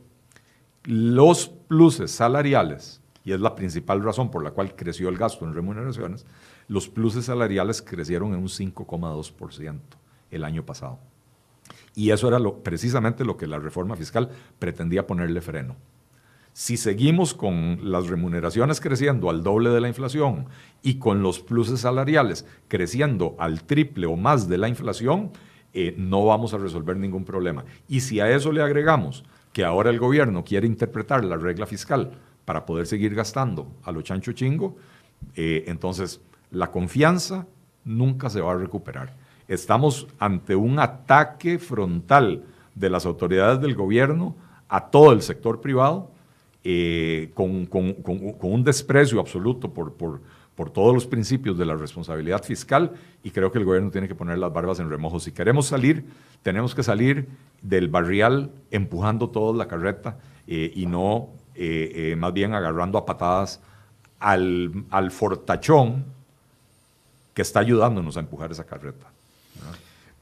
[0.85, 5.55] los pluses salariales, y es la principal razón por la cual creció el gasto en
[5.55, 6.27] remuneraciones,
[6.69, 9.79] los pluses salariales crecieron en un 5,2%
[10.31, 10.99] el año pasado.
[11.95, 15.77] Y eso era precisamente lo que la reforma fiscal pretendía ponerle freno.
[16.55, 20.47] Si seguimos con las remuneraciones creciendo al doble de la inflación
[20.83, 25.31] y con los pluses salariales creciendo al triple o más de la inflación,
[25.73, 27.65] eh, no vamos a resolver ningún problema.
[27.89, 29.25] Y si a eso le agregamos
[29.55, 32.13] que ahora el gobierno quiere interpretar la regla fiscal
[32.45, 34.77] para poder seguir gastando a lo chancho chingo,
[35.37, 36.21] eh, entonces
[36.51, 37.47] la confianza
[37.85, 39.15] nunca se va a recuperar.
[39.49, 42.45] Estamos ante un ataque frontal
[42.75, 44.37] de las autoridades del gobierno
[44.69, 46.11] a todo el sector privado,
[46.65, 50.21] eh, con, un desprecio absoluto por,
[50.73, 52.93] todos los principios de la responsabilidad fiscal
[53.25, 55.19] y creo que el gobierno tiene que poner las barbas en remojo.
[55.19, 56.05] Si queremos salir,
[56.43, 57.27] tenemos que salir
[57.63, 63.61] del barrial empujando toda la carreta eh, y no eh, más bien agarrando a patadas
[64.19, 66.05] al, al fortachón
[67.35, 69.12] que está ayudándonos a empujar esa carreta.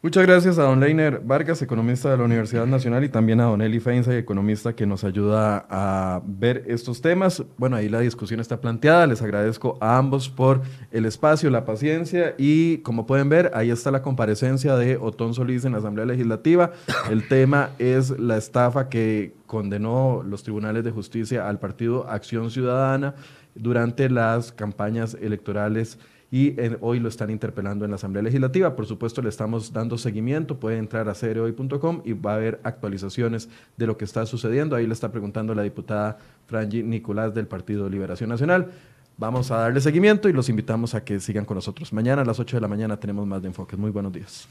[0.03, 3.61] Muchas gracias a don Leiner Vargas, economista de la Universidad Nacional, y también a don
[3.61, 7.45] Eli Feinza, economista que nos ayuda a ver estos temas.
[7.59, 9.07] Bueno, ahí la discusión está planteada.
[9.07, 13.91] Les agradezco a ambos por el espacio, la paciencia y como pueden ver, ahí está
[13.91, 16.73] la comparecencia de Otón Solís en la Asamblea Legislativa.
[17.11, 23.17] El tema es la estafa que condenó los tribunales de justicia al partido Acción Ciudadana
[23.55, 25.99] durante las campañas electorales
[26.33, 28.77] y hoy lo están interpelando en la Asamblea Legislativa.
[28.77, 30.61] Por supuesto, le estamos dando seguimiento.
[30.61, 34.77] Puede entrar a cereoy.com y va a haber actualizaciones de lo que está sucediendo.
[34.77, 38.71] Ahí le está preguntando la diputada Frangi Nicolás del Partido Liberación Nacional.
[39.17, 41.93] Vamos a darle seguimiento y los invitamos a que sigan con nosotros.
[41.93, 43.79] Mañana a las 8 de la mañana tenemos más de enfoques.
[43.79, 44.49] Muy buenos días.